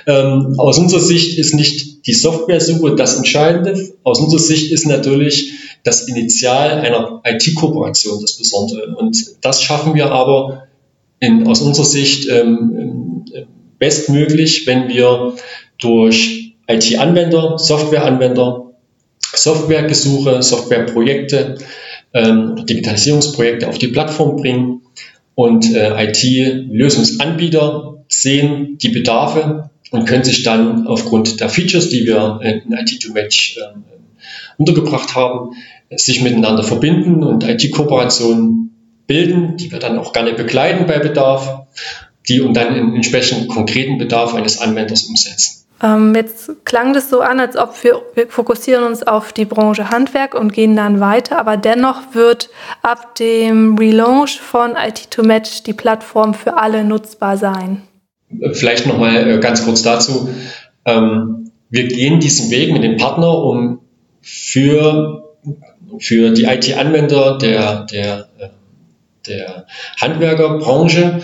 ähm, 0.06 0.54
aus 0.58 0.78
unserer 0.78 1.00
Sicht 1.00 1.38
ist 1.38 1.54
nicht 1.54 2.06
die 2.06 2.14
Software-Suche 2.14 2.96
das 2.96 3.16
Entscheidende. 3.16 3.94
Aus 4.02 4.18
unserer 4.18 4.40
Sicht 4.40 4.72
ist 4.72 4.86
natürlich 4.86 5.52
das 5.84 6.08
Initial 6.08 6.80
einer 6.80 7.20
IT-Kooperation 7.24 8.20
das 8.20 8.32
Besondere. 8.34 8.96
Und 8.96 9.16
das 9.42 9.62
schaffen 9.62 9.94
wir 9.94 10.10
aber 10.10 10.64
in, 11.20 11.46
aus 11.46 11.60
unserer 11.60 11.86
Sicht 11.86 12.28
ähm, 12.28 13.24
bestmöglich, 13.78 14.66
wenn 14.66 14.88
wir 14.88 15.34
durch 15.78 16.56
IT-Anwender, 16.66 17.58
Software-Anwender 17.58 18.64
Softwaregesuche, 19.34 20.42
Softwareprojekte, 20.42 21.58
ähm, 22.14 22.64
Digitalisierungsprojekte 22.66 23.68
auf 23.68 23.78
die 23.78 23.88
Plattform 23.88 24.36
bringen 24.36 24.82
und 25.38 25.72
äh, 25.72 26.04
IT-Lösungsanbieter 26.06 28.02
sehen 28.08 28.76
die 28.78 28.88
Bedarfe 28.88 29.70
und 29.92 30.04
können 30.04 30.24
sich 30.24 30.42
dann 30.42 30.88
aufgrund 30.88 31.38
der 31.38 31.48
Features, 31.48 31.90
die 31.90 32.06
wir 32.06 32.40
in 32.42 32.74
IT2Match 32.74 33.56
äh, 33.56 33.74
untergebracht 34.56 35.14
haben, 35.14 35.50
sich 35.94 36.22
miteinander 36.22 36.64
verbinden 36.64 37.22
und 37.22 37.44
IT-Kooperationen 37.44 38.74
bilden, 39.06 39.56
die 39.56 39.70
wir 39.70 39.78
dann 39.78 39.96
auch 40.00 40.12
gerne 40.12 40.32
begleiten 40.32 40.88
bei 40.88 40.98
Bedarf, 40.98 41.68
die 42.28 42.40
und 42.40 42.54
dann 42.54 42.74
in 42.74 42.96
entsprechend 42.96 43.46
konkreten 43.46 43.96
Bedarf 43.96 44.34
eines 44.34 44.60
Anwenders 44.60 45.04
umsetzen. 45.04 45.57
Ähm, 45.82 46.14
jetzt 46.14 46.64
klang 46.64 46.92
das 46.92 47.08
so 47.08 47.20
an, 47.20 47.38
als 47.38 47.56
ob 47.56 47.82
wir, 47.84 48.02
wir 48.14 48.26
fokussieren 48.28 48.84
uns 48.84 49.04
auf 49.04 49.32
die 49.32 49.44
Branche 49.44 49.90
Handwerk 49.90 50.34
und 50.34 50.52
gehen 50.52 50.74
dann 50.74 50.98
weiter, 50.98 51.38
aber 51.38 51.56
dennoch 51.56 52.14
wird 52.14 52.50
ab 52.82 53.14
dem 53.14 53.76
Relaunch 53.78 54.40
von 54.40 54.72
IT2Match 54.72 55.62
die 55.62 55.72
Plattform 55.72 56.34
für 56.34 56.56
alle 56.56 56.84
nutzbar 56.84 57.36
sein. 57.36 57.82
Vielleicht 58.52 58.86
nochmal 58.86 59.30
äh, 59.30 59.38
ganz 59.38 59.64
kurz 59.64 59.82
dazu. 59.82 60.28
Ähm, 60.84 61.50
wir 61.70 61.86
gehen 61.86 62.18
diesen 62.18 62.50
Weg 62.50 62.72
mit 62.72 62.82
dem 62.82 62.96
Partner, 62.96 63.38
um 63.38 63.80
für, 64.20 65.36
für 65.98 66.30
die 66.30 66.44
IT-Anwender 66.44 67.38
der, 67.38 67.84
der, 67.84 68.28
äh, 68.38 68.48
der 69.26 69.66
Handwerkerbranche 70.00 71.22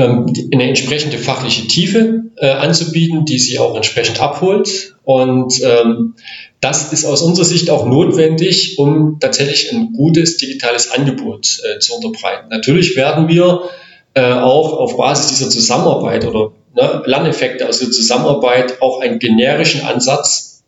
eine 0.00 0.68
entsprechende 0.68 1.18
fachliche 1.18 1.68
Tiefe 1.68 2.24
äh, 2.36 2.50
anzubieten, 2.50 3.24
die 3.24 3.38
sie 3.38 3.58
auch 3.60 3.76
entsprechend 3.76 4.20
abholt. 4.20 4.96
Und 5.04 5.60
ähm, 5.62 6.14
das 6.60 6.92
ist 6.92 7.04
aus 7.04 7.22
unserer 7.22 7.44
Sicht 7.44 7.70
auch 7.70 7.86
notwendig, 7.86 8.78
um 8.78 9.18
tatsächlich 9.20 9.72
ein 9.72 9.92
gutes 9.92 10.36
digitales 10.36 10.90
Angebot 10.90 11.60
äh, 11.62 11.78
zu 11.78 11.94
unterbreiten. 11.94 12.48
Natürlich 12.48 12.96
werden 12.96 13.28
wir 13.28 13.68
äh, 14.14 14.32
auch 14.32 14.72
auf 14.72 14.96
Basis 14.96 15.28
dieser 15.28 15.50
Zusammenarbeit 15.50 16.24
oder 16.24 16.52
ne, 16.74 17.02
Lerneffekte 17.04 17.68
aus 17.68 17.78
der 17.78 17.90
Zusammenarbeit 17.90 18.82
auch 18.82 19.00
einen 19.00 19.18
generischen 19.18 19.82
Ansatz 19.82 20.64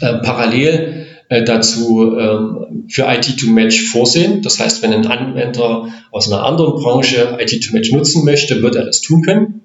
äh, 0.00 0.14
parallel 0.18 1.06
dazu 1.42 2.16
ähm, 2.16 2.84
für 2.88 3.08
IT2Match 3.08 3.90
vorsehen. 3.90 4.42
Das 4.42 4.60
heißt, 4.60 4.82
wenn 4.82 4.92
ein 4.92 5.06
Anwender 5.06 5.88
aus 6.10 6.30
einer 6.30 6.44
anderen 6.44 6.74
Branche 6.74 7.38
IT2Match 7.38 7.94
nutzen 7.94 8.24
möchte, 8.24 8.62
wird 8.62 8.76
er 8.76 8.84
das 8.84 9.00
tun 9.00 9.22
können. 9.22 9.62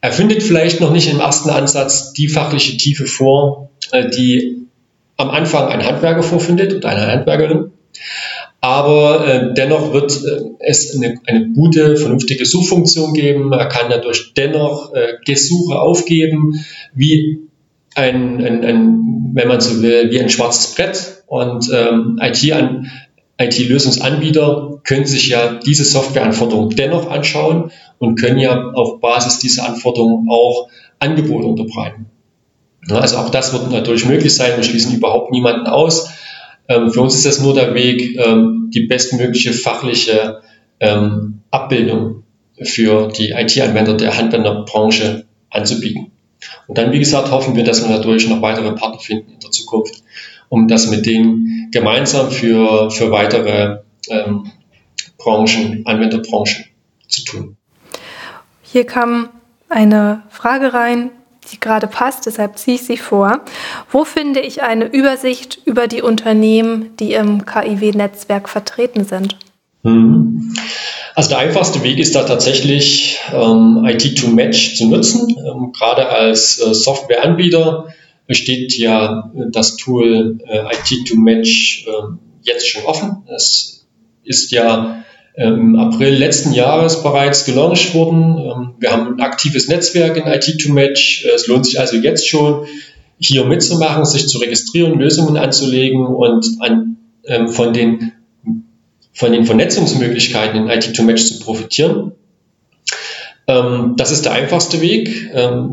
Er 0.00 0.12
findet 0.12 0.42
vielleicht 0.42 0.80
noch 0.80 0.92
nicht 0.92 1.10
im 1.10 1.20
ersten 1.20 1.50
Ansatz 1.50 2.12
die 2.12 2.28
fachliche 2.28 2.76
Tiefe 2.76 3.06
vor, 3.06 3.70
äh, 3.92 4.08
die 4.08 4.66
am 5.16 5.30
Anfang 5.30 5.68
ein 5.68 5.84
Handwerker 5.84 6.22
vorfindet 6.22 6.74
oder 6.74 6.88
eine 6.88 7.06
Handwerkerin. 7.06 7.72
Aber 8.62 9.26
äh, 9.26 9.54
dennoch 9.54 9.92
wird 9.92 10.12
äh, 10.12 10.40
es 10.60 10.94
eine, 10.94 11.18
eine, 11.26 11.50
gute, 11.50 11.96
vernünftige 11.96 12.44
Suchfunktion 12.44 13.14
geben. 13.14 13.52
Er 13.52 13.66
kann 13.66 13.90
dadurch 13.90 14.34
dennoch 14.34 14.92
äh, 14.94 15.14
Gesuche 15.24 15.78
aufgeben, 15.80 16.64
wie 16.94 17.40
ein, 17.94 18.44
ein, 18.44 18.64
ein, 18.64 19.30
wenn 19.34 19.48
man 19.48 19.60
so 19.60 19.82
will, 19.82 20.10
wie 20.10 20.20
ein 20.20 20.28
schwarzes 20.28 20.74
Brett. 20.74 21.24
Und 21.26 21.70
ähm, 21.72 22.18
IT-Lösungsanbieter 23.40 24.80
können 24.84 25.06
sich 25.06 25.28
ja 25.28 25.54
diese 25.54 25.84
Softwareanforderungen 25.84 26.76
dennoch 26.76 27.10
anschauen 27.10 27.70
und 27.98 28.16
können 28.16 28.38
ja 28.38 28.70
auf 28.72 29.00
Basis 29.00 29.38
dieser 29.38 29.68
Anforderungen 29.68 30.28
auch 30.28 30.68
Angebote 30.98 31.46
unterbreiten. 31.46 32.06
Also 32.88 33.18
auch 33.18 33.30
das 33.30 33.52
wird 33.52 33.70
natürlich 33.70 34.06
möglich 34.06 34.34
sein. 34.34 34.56
Wir 34.56 34.64
schließen 34.64 34.94
überhaupt 34.94 35.30
niemanden 35.30 35.66
aus. 35.66 36.10
Ähm, 36.68 36.90
für 36.90 37.00
uns 37.00 37.14
ist 37.14 37.26
das 37.26 37.40
nur 37.40 37.54
der 37.54 37.74
Weg, 37.74 38.18
ähm, 38.18 38.70
die 38.72 38.86
bestmögliche 38.86 39.52
fachliche 39.52 40.40
ähm, 40.78 41.40
Abbildung 41.50 42.24
für 42.62 43.08
die 43.08 43.30
IT-Anwender 43.30 43.94
der 43.94 44.16
Handwerkerbranche 44.16 45.26
anzubieten. 45.50 46.12
Und 46.66 46.78
dann, 46.78 46.92
wie 46.92 46.98
gesagt, 46.98 47.30
hoffen 47.30 47.56
wir, 47.56 47.64
dass 47.64 47.86
wir 47.86 47.96
dadurch 47.96 48.28
noch 48.28 48.42
weitere 48.42 48.72
Partner 48.72 49.00
finden 49.00 49.32
in 49.32 49.40
der 49.40 49.50
Zukunft, 49.50 50.02
um 50.48 50.68
das 50.68 50.88
mit 50.88 51.06
denen 51.06 51.68
gemeinsam 51.70 52.30
für, 52.30 52.90
für 52.90 53.10
weitere 53.10 53.78
ähm, 54.08 54.50
Branchen, 55.18 55.82
Anwenderbranchen 55.84 56.64
zu 57.08 57.24
tun. 57.24 57.56
Hier 58.62 58.84
kam 58.84 59.28
eine 59.68 60.22
Frage 60.30 60.72
rein, 60.72 61.10
die 61.50 61.60
gerade 61.60 61.86
passt, 61.86 62.26
deshalb 62.26 62.58
ziehe 62.58 62.76
ich 62.76 62.84
sie 62.84 62.96
vor. 62.96 63.40
Wo 63.90 64.04
finde 64.04 64.40
ich 64.40 64.62
eine 64.62 64.86
Übersicht 64.86 65.58
über 65.64 65.88
die 65.88 66.02
Unternehmen, 66.02 66.96
die 66.98 67.14
im 67.14 67.44
KIW-Netzwerk 67.44 68.48
vertreten 68.48 69.04
sind? 69.04 69.36
Mhm. 69.82 70.54
Also 71.14 71.30
der 71.30 71.38
einfachste 71.38 71.82
Weg 71.82 71.98
ist 71.98 72.14
da 72.14 72.22
tatsächlich 72.22 73.18
ähm, 73.32 73.84
IT2Match 73.84 74.76
zu 74.76 74.88
nutzen. 74.88 75.28
Ähm, 75.30 75.72
gerade 75.72 76.08
als 76.08 76.58
äh, 76.58 76.74
Softwareanbieter 76.74 77.88
steht 78.28 78.76
ja 78.78 79.30
das 79.50 79.76
Tool 79.76 80.38
äh, 80.46 80.60
IT2Match 80.60 81.86
äh, 81.86 82.14
jetzt 82.42 82.68
schon 82.68 82.84
offen. 82.84 83.24
Es 83.34 83.86
ist 84.24 84.52
ja 84.52 85.04
ähm, 85.36 85.74
im 85.74 85.76
April 85.76 86.14
letzten 86.14 86.52
Jahres 86.52 87.02
bereits 87.02 87.44
gelauncht 87.44 87.94
worden. 87.94 88.38
Ähm, 88.38 88.74
wir 88.78 88.92
haben 88.92 89.14
ein 89.14 89.20
aktives 89.20 89.68
Netzwerk 89.68 90.16
in 90.16 90.24
IT2Match. 90.24 91.26
Es 91.34 91.46
lohnt 91.46 91.66
sich 91.66 91.80
also 91.80 91.96
jetzt 91.96 92.28
schon, 92.28 92.66
hier 93.18 93.44
mitzumachen, 93.44 94.04
sich 94.04 94.28
zu 94.28 94.38
registrieren, 94.38 94.98
Lösungen 94.98 95.36
anzulegen 95.36 96.06
und 96.06 96.46
an, 96.60 96.96
ähm, 97.26 97.48
von, 97.48 97.72
den, 97.74 98.12
von 99.12 99.32
den 99.32 99.44
Vernetzungsmöglichkeiten 99.44 100.56
in 100.56 100.68
IT2Match 100.68 101.26
zu 101.26 101.40
profitieren. 101.40 102.12
das 103.46 104.12
ist 104.12 104.24
der 104.24 104.32
einfachste 104.32 104.80
Weg, 104.80 105.30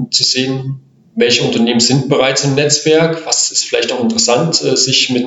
zu 0.09 0.23
sehen, 0.23 0.79
welche 1.15 1.43
Unternehmen 1.43 1.79
sind 1.79 2.09
bereits 2.09 2.43
im 2.43 2.55
Netzwerk, 2.55 3.25
was 3.25 3.51
ist 3.51 3.65
vielleicht 3.65 3.91
auch 3.91 4.01
interessant, 4.01 4.61
äh, 4.63 4.75
sich, 4.75 5.09
mit, 5.09 5.25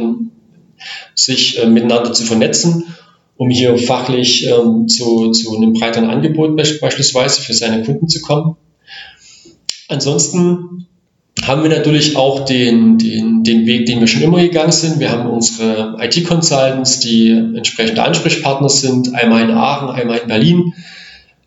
sich 1.15 1.61
äh, 1.61 1.67
miteinander 1.67 2.13
zu 2.13 2.25
vernetzen 2.25 2.95
um 3.41 3.49
hier 3.49 3.79
fachlich 3.79 4.47
ähm, 4.47 4.87
zu, 4.87 5.31
zu 5.31 5.57
einem 5.57 5.73
breiteren 5.73 6.11
Angebot 6.11 6.59
beispielsweise 6.59 7.41
für 7.41 7.55
seine 7.55 7.83
Kunden 7.83 8.07
zu 8.07 8.21
kommen. 8.21 8.59
Ansonsten 9.89 10.89
haben 11.47 11.63
wir 11.63 11.71
natürlich 11.71 12.17
auch 12.17 12.45
den, 12.45 12.99
den, 12.99 13.45
den 13.45 13.67
Weg, 13.67 13.87
den 13.87 14.01
wir 14.01 14.07
schon 14.07 14.23
immer 14.23 14.41
gegangen 14.41 14.73
sind. 14.73 15.01
Wir 15.01 15.11
haben 15.11 15.29
unsere 15.31 15.97
IT-Consultants, 16.01 17.01
die 17.01 17.31
entsprechende 17.31 18.03
Ansprechpartner 18.03 18.69
sind, 18.69 19.15
einmal 19.15 19.43
in 19.43 19.51
Aachen, 19.51 19.89
einmal 19.89 20.19
in 20.19 20.29
Berlin, 20.29 20.75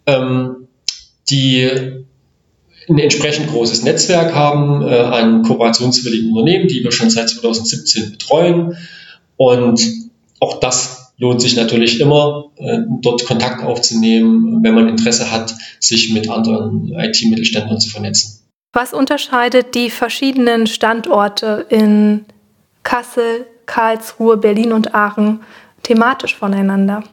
ähm, 0.05 0.67
die 1.29 1.69
ein 2.89 2.97
entsprechend 2.97 3.49
großes 3.49 3.83
Netzwerk 3.83 4.35
haben 4.35 4.81
äh, 4.81 4.95
an 4.95 5.43
kooperationswilligen 5.43 6.31
Unternehmen, 6.31 6.67
die 6.67 6.83
wir 6.83 6.91
schon 6.91 7.09
seit 7.09 7.29
2017 7.29 8.11
betreuen. 8.11 8.77
Und 9.37 9.81
auch 10.39 10.59
das 10.59 11.13
lohnt 11.17 11.41
sich 11.41 11.55
natürlich 11.55 12.01
immer, 12.01 12.45
äh, 12.57 12.79
dort 13.01 13.25
Kontakt 13.25 13.63
aufzunehmen, 13.63 14.63
wenn 14.63 14.75
man 14.75 14.89
Interesse 14.89 15.31
hat, 15.31 15.55
sich 15.79 16.13
mit 16.13 16.29
anderen 16.29 16.93
IT-Mittelständlern 16.93 17.79
zu 17.79 17.89
vernetzen. 17.89 18.42
Was 18.73 18.91
unterscheidet 18.91 19.75
die 19.75 19.91
verschiedenen 19.91 20.65
Standorte 20.65 21.67
in 21.69 22.25
Kassel, 22.81 23.45
Karlsruhe, 23.67 24.37
Berlin 24.37 24.73
und 24.73 24.95
Aachen 24.95 25.41
thematisch 25.83 26.35
voneinander? 26.35 27.03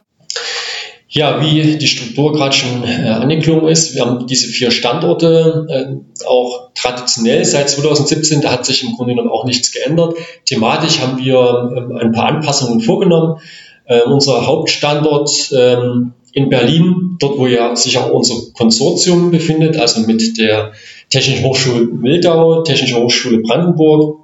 Ja, 1.07 1.39
wie 1.41 1.77
die 1.77 1.87
Struktur 1.87 2.33
gerade 2.33 2.53
schon 2.55 2.83
äh, 2.83 3.09
angeklungen 3.09 3.67
ist, 3.67 3.93
wir 3.93 4.05
haben 4.05 4.25
diese 4.25 4.47
vier 4.47 4.71
Standorte 4.71 5.67
äh, 5.69 6.25
auch 6.25 6.71
traditionell 6.73 7.45
seit 7.45 7.69
2017, 7.69 8.41
da 8.41 8.51
hat 8.51 8.65
sich 8.65 8.83
im 8.83 8.95
Grunde 8.95 9.13
genommen 9.13 9.29
auch 9.29 9.45
nichts 9.45 9.71
geändert. 9.71 10.15
Thematisch 10.45 10.99
haben 10.99 11.19
wir 11.19 11.69
ähm, 11.75 11.97
ein 11.97 12.11
paar 12.13 12.27
Anpassungen 12.27 12.79
vorgenommen. 12.79 13.39
Äh, 13.85 14.03
unser 14.03 14.47
Hauptstandort 14.47 15.51
ähm, 15.53 16.13
in 16.33 16.49
Berlin, 16.49 17.17
dort 17.19 17.37
wo 17.37 17.47
ja 17.47 17.75
sich 17.75 17.97
auch 17.97 18.09
unser 18.09 18.35
Konsortium 18.53 19.31
befindet, 19.31 19.77
also 19.77 20.01
mit 20.01 20.37
der 20.37 20.73
Technischen 21.09 21.43
Hochschule 21.43 21.89
Wildau, 22.01 22.63
Technische 22.63 22.95
Hochschule 22.95 23.39
Brandenburg 23.39 24.19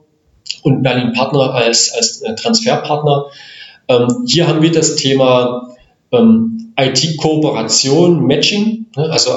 und 0.63 0.83
Berlin 0.83 1.13
Partner 1.13 1.53
als, 1.53 1.91
als 1.93 2.21
äh, 2.21 2.35
Transferpartner. 2.35 3.25
Ähm, 3.89 4.07
hier 4.27 4.47
haben 4.47 4.61
wir 4.61 4.71
das 4.71 4.95
Thema 4.95 5.75
ähm, 6.11 6.73
IT-Kooperation, 6.79 8.25
Matching, 8.25 8.85
ne? 8.95 9.09
also 9.09 9.31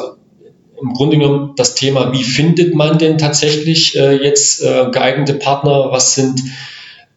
im 0.80 0.94
Grunde 0.94 1.18
genommen 1.18 1.52
das 1.56 1.74
Thema, 1.74 2.12
wie 2.12 2.22
findet 2.22 2.74
man 2.74 2.98
denn 2.98 3.18
tatsächlich 3.18 3.96
äh, 3.96 4.22
jetzt 4.22 4.62
äh, 4.62 4.86
geeignete 4.90 5.34
Partner, 5.34 5.88
was 5.90 6.14
sind 6.14 6.40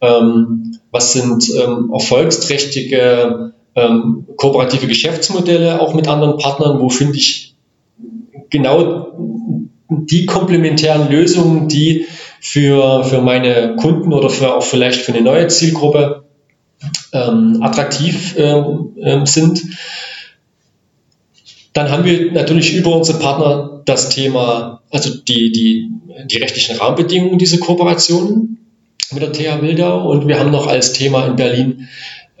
ähm, 0.00 0.78
was 0.90 1.12
sind 1.12 1.48
ähm, 1.50 1.90
erfolgsträchtige 1.92 3.53
ähm, 3.76 4.26
kooperative 4.36 4.86
Geschäftsmodelle 4.86 5.80
auch 5.80 5.94
mit 5.94 6.08
anderen 6.08 6.38
Partnern, 6.38 6.80
wo 6.80 6.88
finde 6.88 7.16
ich 7.16 7.54
genau 8.50 9.12
die 9.88 10.26
komplementären 10.26 11.10
Lösungen, 11.10 11.68
die 11.68 12.06
für, 12.40 13.04
für 13.04 13.20
meine 13.20 13.76
Kunden 13.76 14.12
oder 14.12 14.30
für 14.30 14.54
auch 14.54 14.62
vielleicht 14.62 15.00
für 15.00 15.12
eine 15.12 15.22
neue 15.22 15.48
Zielgruppe 15.48 16.24
ähm, 17.12 17.58
attraktiv 17.62 18.34
ähm, 18.36 18.96
ähm, 19.00 19.26
sind. 19.26 19.62
Dann 21.72 21.90
haben 21.90 22.04
wir 22.04 22.32
natürlich 22.32 22.74
über 22.74 22.94
unsere 22.94 23.18
Partner 23.18 23.82
das 23.84 24.10
Thema, 24.10 24.82
also 24.90 25.10
die, 25.10 25.50
die, 25.50 25.90
die 26.26 26.36
rechtlichen 26.36 26.76
Rahmenbedingungen 26.76 27.38
dieser 27.38 27.58
Kooperationen 27.58 28.58
mit 29.12 29.22
der 29.22 29.32
TH 29.32 29.62
Wildau 29.62 30.10
und 30.10 30.28
wir 30.28 30.38
haben 30.38 30.50
noch 30.50 30.66
als 30.66 30.92
Thema 30.92 31.26
in 31.26 31.36
Berlin 31.36 31.88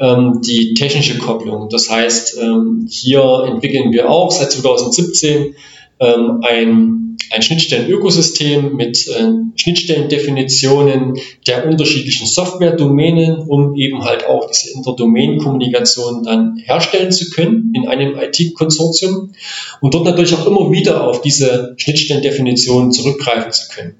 die 0.00 0.74
technische 0.74 1.18
Kopplung. 1.18 1.68
Das 1.68 1.88
heißt, 1.88 2.38
ähm, 2.42 2.86
hier 2.90 3.44
entwickeln 3.46 3.92
wir 3.92 4.10
auch 4.10 4.30
seit 4.30 4.50
2017 4.50 5.54
ähm, 6.00 6.40
ein, 6.42 7.16
ein 7.30 7.42
Schnittstellen-Ökosystem 7.42 8.74
mit 8.74 9.06
äh, 9.06 9.32
Schnittstellendefinitionen 9.54 11.14
der 11.46 11.68
unterschiedlichen 11.68 12.26
Software-Domänen, 12.26 13.38
um 13.46 13.76
eben 13.76 14.04
halt 14.04 14.26
auch 14.26 14.50
diese 14.50 14.72
Interdomain-Kommunikation 14.74 16.24
dann 16.24 16.56
herstellen 16.56 17.12
zu 17.12 17.30
können 17.30 17.72
in 17.74 17.86
einem 17.86 18.16
IT-Konsortium 18.18 19.32
und 19.80 19.94
dort 19.94 20.04
natürlich 20.04 20.34
auch 20.34 20.46
immer 20.46 20.72
wieder 20.72 21.06
auf 21.06 21.22
diese 21.22 21.74
Schnittstellendefinitionen 21.76 22.90
zurückgreifen 22.90 23.52
zu 23.52 23.68
können. 23.68 23.94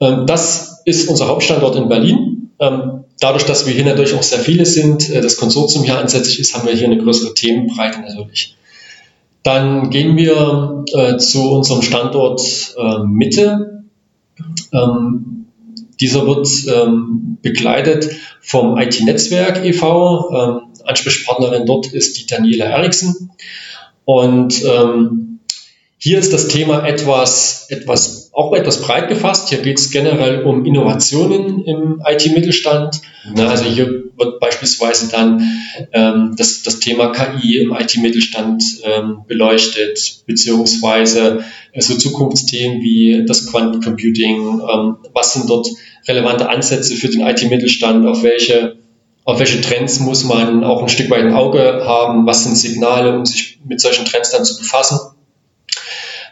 Ähm, 0.00 0.26
das 0.26 0.75
ist 0.86 1.08
unser 1.10 1.26
Hauptstandort 1.26 1.76
in 1.76 1.88
Berlin. 1.88 2.50
Ähm, 2.58 3.04
dadurch, 3.20 3.44
dass 3.44 3.66
wir 3.66 3.74
hier 3.74 3.84
natürlich 3.84 4.14
auch 4.14 4.22
sehr 4.22 4.38
viele 4.38 4.64
sind, 4.64 5.10
äh, 5.10 5.20
das 5.20 5.36
Konsortium 5.36 5.84
hier 5.84 5.98
ansässig 5.98 6.40
ist, 6.40 6.54
haben 6.54 6.66
wir 6.66 6.74
hier 6.74 6.86
eine 6.86 6.96
größere 6.96 7.34
Themenbreite 7.34 8.00
natürlich. 8.00 8.56
Dann 9.42 9.90
gehen 9.90 10.16
wir 10.16 10.84
äh, 10.94 11.18
zu 11.18 11.50
unserem 11.50 11.82
Standort 11.82 12.40
äh, 12.78 13.00
Mitte. 13.04 13.84
Ähm, 14.72 15.46
dieser 16.00 16.26
wird 16.26 16.46
begleitet 17.40 18.10
vom 18.42 18.76
IT-Netzwerk 18.76 19.64
e.V. 19.64 20.60
Ansprechpartnerin 20.84 21.64
dort 21.64 21.86
ist 21.86 22.18
die 22.18 22.26
Daniela 22.26 22.66
Eriksen. 22.66 23.30
Und 24.04 24.62
hier 25.98 26.18
ist 26.18 26.32
das 26.32 26.48
Thema 26.48 26.86
etwas, 26.86 27.66
etwas, 27.70 28.30
auch 28.34 28.52
etwas 28.52 28.82
breit 28.82 29.08
gefasst. 29.08 29.48
Hier 29.48 29.58
geht 29.58 29.78
es 29.78 29.90
generell 29.90 30.42
um 30.42 30.66
Innovationen 30.66 31.64
im 31.64 32.02
IT-Mittelstand. 32.06 33.00
Also 33.34 33.64
hier 33.64 34.04
wird 34.16 34.38
beispielsweise 34.38 35.08
dann 35.10 35.42
ähm, 35.92 36.34
das, 36.36 36.62
das 36.62 36.80
Thema 36.80 37.12
KI 37.12 37.58
im 37.58 37.72
IT-Mittelstand 37.72 38.62
ähm, 38.84 39.24
beleuchtet, 39.26 40.22
beziehungsweise 40.26 41.44
äh, 41.72 41.80
so 41.80 41.96
Zukunftsthemen 41.96 42.82
wie 42.82 43.24
das 43.26 43.46
Quantencomputing. 43.46 44.60
Ähm, 44.60 44.96
was 45.14 45.32
sind 45.32 45.48
dort 45.48 45.68
relevante 46.06 46.48
Ansätze 46.48 46.94
für 46.94 47.08
den 47.08 47.22
IT-Mittelstand? 47.22 48.06
Auf 48.06 48.22
welche, 48.22 48.76
auf 49.24 49.38
welche 49.38 49.62
Trends 49.62 50.00
muss 50.00 50.24
man 50.24 50.62
auch 50.62 50.82
ein 50.82 50.88
Stück 50.90 51.10
weit 51.10 51.24
ein 51.24 51.34
Auge 51.34 51.82
haben? 51.86 52.26
Was 52.26 52.44
sind 52.44 52.56
Signale, 52.56 53.16
um 53.16 53.24
sich 53.24 53.58
mit 53.66 53.80
solchen 53.80 54.04
Trends 54.04 54.30
dann 54.30 54.44
zu 54.44 54.58
befassen? 54.58 54.98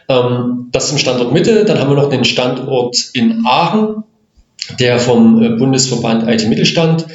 Ähm, 0.07 0.69
das 0.71 0.85
ist 0.85 0.91
im 0.93 0.97
Standort 0.97 1.33
Mitte. 1.33 1.65
Dann 1.65 1.79
haben 1.79 1.89
wir 1.89 1.95
noch 1.95 2.09
den 2.09 2.25
Standort 2.25 2.97
in 3.13 3.43
Aachen, 3.45 4.03
der 4.79 4.99
vom 4.99 5.41
äh, 5.41 5.49
Bundesverband 5.49 6.29
IT 6.29 6.47
Mittelstand 6.47 7.05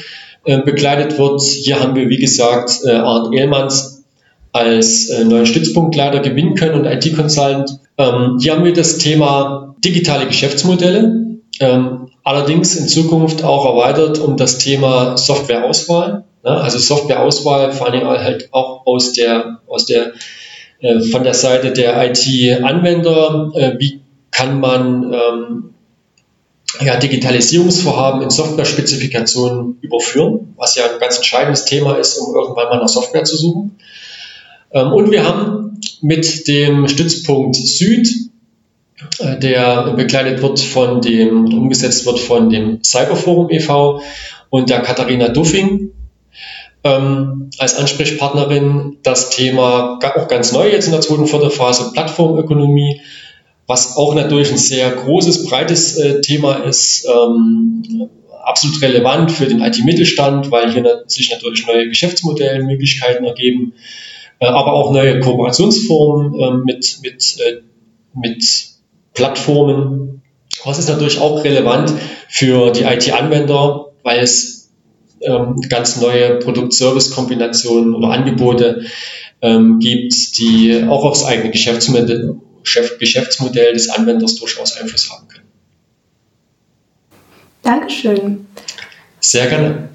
äh, 0.44 0.60
begleitet 0.62 1.18
wird. 1.18 1.40
Hier 1.42 1.80
haben 1.80 1.94
wir, 1.94 2.08
wie 2.08 2.18
gesagt, 2.18 2.80
äh, 2.84 2.92
Arndt 2.92 3.34
Ehlmanns 3.34 4.04
als 4.52 5.08
neuen 5.08 5.46
Stützpunktleiter 5.46 6.18
gewinnen 6.18 6.56
können 6.56 6.74
und 6.74 6.84
IT-Consultant. 6.84 7.70
Ähm, 7.98 8.38
hier 8.40 8.54
haben 8.54 8.64
wir 8.64 8.72
das 8.72 8.98
Thema 8.98 9.76
digitale 9.84 10.26
Geschäftsmodelle, 10.26 11.38
ähm, 11.60 12.08
allerdings 12.24 12.74
in 12.74 12.88
Zukunft 12.88 13.44
auch 13.44 13.64
erweitert 13.64 14.18
um 14.18 14.36
das 14.36 14.58
Thema 14.58 15.16
Softwareauswahl. 15.16 16.24
Also 16.42 16.78
Softwareauswahl 16.78 17.70
vor 17.72 17.88
allem 17.88 18.08
halt 18.08 18.48
auch 18.52 18.86
aus 18.86 19.12
der, 19.12 19.60
aus 19.68 19.86
der 19.86 20.14
von 21.10 21.24
der 21.24 21.34
Seite 21.34 21.72
der 21.72 22.10
IT-Anwender, 22.10 23.52
äh, 23.54 23.78
wie 23.78 24.00
kann 24.30 24.60
man 24.60 25.12
ähm, 25.12 25.74
ja, 26.80 26.96
Digitalisierungsvorhaben 26.96 28.22
in 28.22 28.30
Software-Spezifikationen 28.30 29.78
überführen, 29.82 30.54
was 30.56 30.76
ja 30.76 30.84
ein 30.84 31.00
ganz 31.00 31.16
entscheidendes 31.16 31.64
Thema 31.64 31.96
ist, 31.96 32.16
um 32.18 32.34
irgendwann 32.34 32.68
mal 32.68 32.78
nach 32.78 32.88
Software 32.88 33.24
zu 33.24 33.36
suchen. 33.36 33.78
Ähm, 34.72 34.92
und 34.92 35.10
wir 35.10 35.24
haben 35.24 35.80
mit 36.00 36.48
dem 36.48 36.88
Stützpunkt 36.88 37.56
Süd, 37.56 38.08
äh, 39.18 39.38
der 39.38 39.92
begleitet 39.94 40.40
wird 40.40 40.60
von 40.60 41.02
dem, 41.02 41.52
umgesetzt 41.52 42.06
wird 42.06 42.20
von 42.20 42.48
dem 42.48 42.82
Cyberforum 42.82 43.50
e.V. 43.50 44.00
und 44.48 44.70
der 44.70 44.80
Katharina 44.80 45.28
Duffing, 45.28 45.90
ähm, 46.84 47.50
als 47.58 47.76
Ansprechpartnerin 47.76 48.98
das 49.02 49.30
Thema 49.30 49.98
auch 50.02 50.28
ganz 50.28 50.52
neu 50.52 50.70
jetzt 50.70 50.86
in 50.86 50.92
der 50.92 51.00
zweiten 51.00 51.26
Förderphase 51.26 51.92
Plattformökonomie, 51.92 53.02
was 53.66 53.96
auch 53.96 54.14
natürlich 54.14 54.50
ein 54.50 54.58
sehr 54.58 54.90
großes, 54.90 55.46
breites 55.46 55.96
äh, 55.98 56.20
Thema 56.22 56.54
ist, 56.64 57.06
ähm, 57.06 58.08
absolut 58.42 58.82
relevant 58.82 59.30
für 59.30 59.46
den 59.46 59.60
IT-Mittelstand, 59.60 60.50
weil 60.50 60.72
hier 60.72 61.04
sich 61.06 61.30
natürlich 61.30 61.66
neue 61.66 61.88
Geschäftsmodellmöglichkeiten 61.88 63.24
ergeben, 63.24 63.74
äh, 64.40 64.46
aber 64.46 64.72
auch 64.72 64.92
neue 64.92 65.20
Kooperationsformen 65.20 66.40
äh, 66.40 66.52
mit, 66.64 66.98
mit, 67.02 67.36
äh, 67.40 67.60
mit 68.14 68.44
Plattformen. 69.14 70.22
Das 70.64 70.78
ist 70.78 70.88
natürlich 70.88 71.20
auch 71.20 71.44
relevant 71.44 71.92
für 72.28 72.70
die 72.70 72.82
IT-Anwender, 72.82 73.92
weil 74.02 74.20
es 74.20 74.59
ähm, 75.20 75.60
ganz 75.68 76.00
neue 76.00 76.38
Produkt-Service-Kombinationen 76.38 77.94
oder 77.94 78.08
Angebote 78.08 78.84
ähm, 79.42 79.78
gibt, 79.78 80.38
die 80.38 80.84
auch 80.88 81.04
aufs 81.04 81.24
eigene 81.24 81.50
Geschäftsmodell, 81.50 82.36
Geschäftsmodell 82.98 83.72
des 83.72 83.88
Anwenders 83.88 84.36
durchaus 84.36 84.76
Einfluss 84.76 85.10
haben 85.10 85.28
können. 85.28 85.48
Dankeschön. 87.62 88.46
Sehr 89.20 89.46
gerne. 89.46 89.90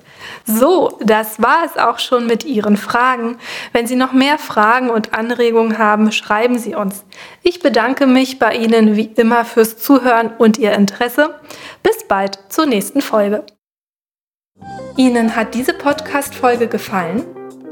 So, 0.47 0.99
das 1.01 1.41
war 1.41 1.65
es 1.65 1.75
auch 1.75 1.97
schon 1.97 2.27
mit 2.27 2.45
Ihren 2.45 2.77
Fragen. 2.77 3.37
Wenn 3.73 3.87
Sie 3.87 3.95
noch 3.95 4.13
mehr 4.13 4.37
Fragen 4.37 4.91
und 4.91 5.15
Anregungen 5.15 5.79
haben, 5.79 6.11
schreiben 6.11 6.59
Sie 6.59 6.75
uns. 6.75 7.03
Ich 7.41 7.61
bedanke 7.61 8.05
mich 8.05 8.37
bei 8.37 8.55
Ihnen 8.55 8.95
wie 8.95 9.11
immer 9.15 9.43
fürs 9.43 9.77
Zuhören 9.77 10.31
und 10.37 10.59
Ihr 10.59 10.73
Interesse. 10.73 11.33
Bis 11.81 12.07
bald 12.07 12.37
zur 12.49 12.67
nächsten 12.67 13.01
Folge. 13.01 13.43
Ihnen 14.97 15.35
hat 15.35 15.53
diese 15.53 15.73
Podcast-Folge 15.73 16.67
gefallen? 16.67 17.23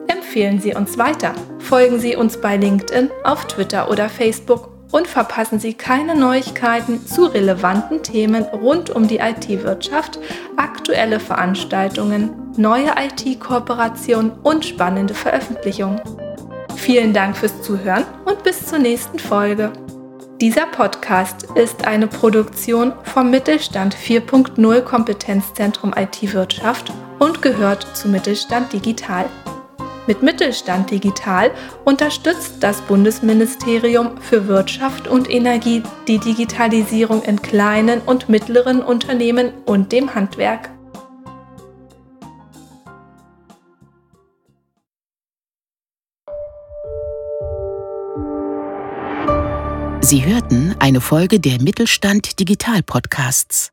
Empfehlen 0.07 0.59
Sie 0.59 0.75
uns 0.75 0.97
weiter. 0.97 1.33
Folgen 1.57 1.97
Sie 1.97 2.17
uns 2.17 2.41
bei 2.41 2.57
LinkedIn, 2.57 3.09
auf 3.23 3.45
Twitter 3.45 3.89
oder 3.89 4.09
Facebook 4.09 4.69
und 4.91 5.07
verpassen 5.07 5.57
Sie 5.57 5.73
keine 5.73 6.15
Neuigkeiten 6.15 7.05
zu 7.05 7.23
relevanten 7.23 8.03
Themen 8.03 8.43
rund 8.43 8.89
um 8.89 9.07
die 9.07 9.19
IT-Wirtschaft, 9.19 10.19
aktuelle 10.57 11.21
Veranstaltungen, 11.21 12.31
neue 12.57 12.89
IT-Kooperationen 12.89 14.33
und 14.43 14.65
spannende 14.65 15.13
Veröffentlichungen. 15.13 16.01
Vielen 16.75 17.13
Dank 17.13 17.37
fürs 17.37 17.61
Zuhören 17.61 18.03
und 18.25 18.43
bis 18.43 18.65
zur 18.65 18.79
nächsten 18.79 19.17
Folge. 19.17 19.71
Dieser 20.41 20.65
Podcast 20.65 21.47
ist 21.55 21.87
eine 21.87 22.07
Produktion 22.07 22.91
vom 23.03 23.29
Mittelstand 23.29 23.95
4.0 23.95 24.81
Kompetenzzentrum 24.81 25.93
IT-Wirtschaft 25.95 26.91
und 27.23 27.41
gehört 27.41 27.95
zu 27.95 28.09
Mittelstand 28.09 28.73
Digital. 28.73 29.25
Mit 30.07 30.21
Mittelstand 30.21 30.91
Digital 30.91 31.51
unterstützt 31.85 32.55
das 32.59 32.81
Bundesministerium 32.81 34.17
für 34.17 34.47
Wirtschaft 34.47 35.07
und 35.07 35.29
Energie 35.29 35.81
die 36.07 36.17
Digitalisierung 36.17 37.23
in 37.23 37.41
kleinen 37.41 38.01
und 38.01 38.27
mittleren 38.27 38.81
Unternehmen 38.81 39.53
und 39.65 39.93
dem 39.93 40.13
Handwerk. 40.13 40.69
Sie 50.01 50.25
hörten 50.25 50.75
eine 50.79 50.99
Folge 50.99 51.39
der 51.39 51.61
Mittelstand 51.61 52.37
Digital 52.41 52.83
Podcasts. 52.83 53.72